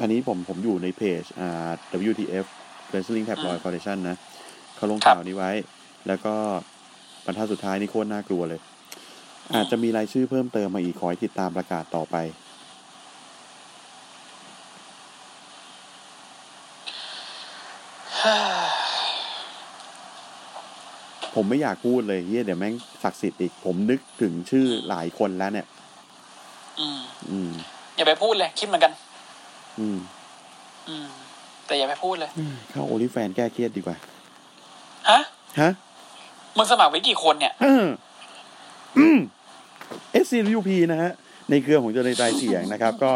[0.00, 1.70] อันนี้ผมผมอยู่ในเพจอ่า
[2.10, 2.46] WTF
[2.90, 4.16] Wrestling Tabloid Foundation นะ
[4.76, 5.50] เขาลงข่าวนี้ไว้
[6.06, 6.34] แล้วก็
[7.24, 8.60] บรรทัดสุดท้ายนี่โคตรน่ากลัวเลย
[9.54, 12.16] อาจจะมีรายชื่อเพิ่มเติมมาอีกขอให้ติดตามประกาศต่อไป
[21.34, 25.66] ผมไม่อยากพูดเลยเฮียเดี๋ยวแม่งศักดิ์สิทธิ์อีก ผมนึกถึงชื่อหลายคนแล้วเนี่ย
[27.30, 27.50] อืม
[27.98, 28.92] อืมอย่าไปพูดเลย คิดเหมือนกัน
[29.80, 29.98] อืม
[30.88, 31.08] อืม
[31.66, 32.30] แต่อย่าไปพูดเลย
[32.70, 33.96] เข้าโอลิแฟนแก้เครียดดีกว่า
[35.10, 35.20] ฮะ
[35.60, 35.70] ฮะ
[36.56, 37.86] มึงสมัครไว้กี่คนเนี่ยอืม
[38.98, 39.18] อืม
[40.24, 41.12] SCUP นะฮะ
[41.50, 43.12] ในเครือของเจริญใจเสียงนะครับ ก็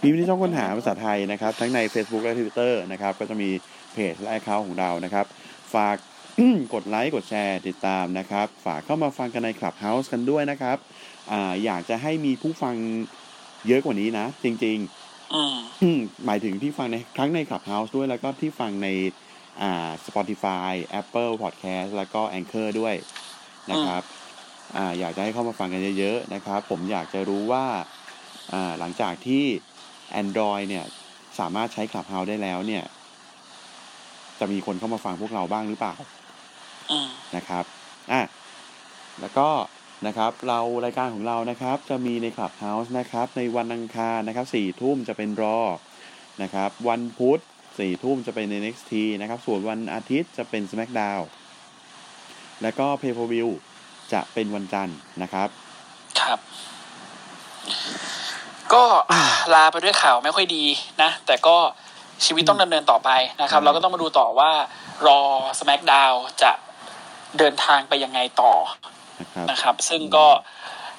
[0.00, 3.50] พิมพ์ที่ช่องค้นหาภาษาไทยนะครับ ทั้งใน Facebook และ Twitter นะครับ ก็จะมี
[3.92, 5.26] เพจและ account ของเรานะครับ
[5.74, 5.96] ฝาก
[6.74, 10.76] กดไลค์กดแชร์ติดตามนะครับ ฝากเข้ามาฟังกันใน Clubhouse กันด้วยนะครับ
[11.32, 12.74] อ่าอยากจะให้มีผู้ฟัง
[13.68, 18.88] เยอะกว่านี้นะ จริงๆอืมอืมหมายถึงที่ฟังในทั้งใน Clubhouse ด้วยแล้วก็ที่ฟังใน
[19.60, 22.94] อ่า Spotify Apple Podcast แล้วก็ Anchor ด้วย
[23.70, 24.02] นะครับ
[24.76, 27.66] อ่าอยากจะให้เข้ามาฟังกันเยอะๆนะครับ ผมอยากจะรู้ว่า
[28.52, 29.44] อ่าหลังจากที่
[30.22, 30.84] Android เนี่ย
[31.38, 32.84] สามารถใช้ Clubhouse ได้แล้วเนี่ย
[34.40, 35.94] จะมีคนเข้ามาฟังพวกเราบ้างหรือเปล่า
[36.90, 37.64] อืมนะครับ
[38.12, 38.22] อะ
[39.20, 39.48] แล้วก็
[40.06, 45.60] นะครับเรารายการของเรานะครับจะมีใน Clubhouse นะครับในวันอังคารนะครับสี่ทุ่มจะเป็นรอ
[46.42, 47.40] นะครับวันพุธ
[47.78, 51.24] สี่ทุ่มจะเป็น NXT นะครับส่วนวันอาทิตย์จะเป็น SmackDown
[52.62, 53.48] แล้วก็ Pay Per View
[54.12, 55.48] จะเป็นวันจันทร์นะครับ
[56.20, 56.38] ครับ
[58.72, 58.84] ก็
[59.54, 60.64] ลาไปด้วยข่าวไม่ค่อยดี
[61.02, 61.56] นะ แต่ก็
[62.24, 64.50] ชีวิตต้องดำเนินต่อไปนะครับอืมเราก็ต้องมาดูต่อว่า
[65.06, 65.20] รอ
[65.60, 66.52] SmackDown จะ
[67.38, 68.52] เดินทางไปยังไงต่อ
[69.20, 70.26] นะครับนะครับ ซึ่งก็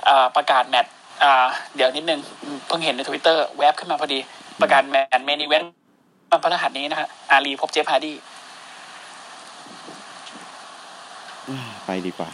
[0.08, 0.94] อ่าประกาศแมตช์
[1.24, 2.20] อ่าเดี๋ยวนิดนึง
[2.68, 4.20] เพิ่งเห็นในทวิตเตอร์แวบขึ้นมาพอดี
[4.62, 5.64] ประกาศแมตช์ main event
[6.32, 8.16] วันพฤหัสนี้นะฮะอาลีพบ Jeff Hardy
[11.86, 12.30] ไปดีกว่า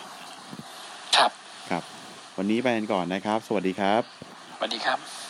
[1.18, 1.32] ครับ
[1.70, 1.84] ครับ
[2.38, 4.02] วันนี้ไปกันก่อนนะครับ สวัสดีครับ
[4.58, 5.23] สวัสดีครับ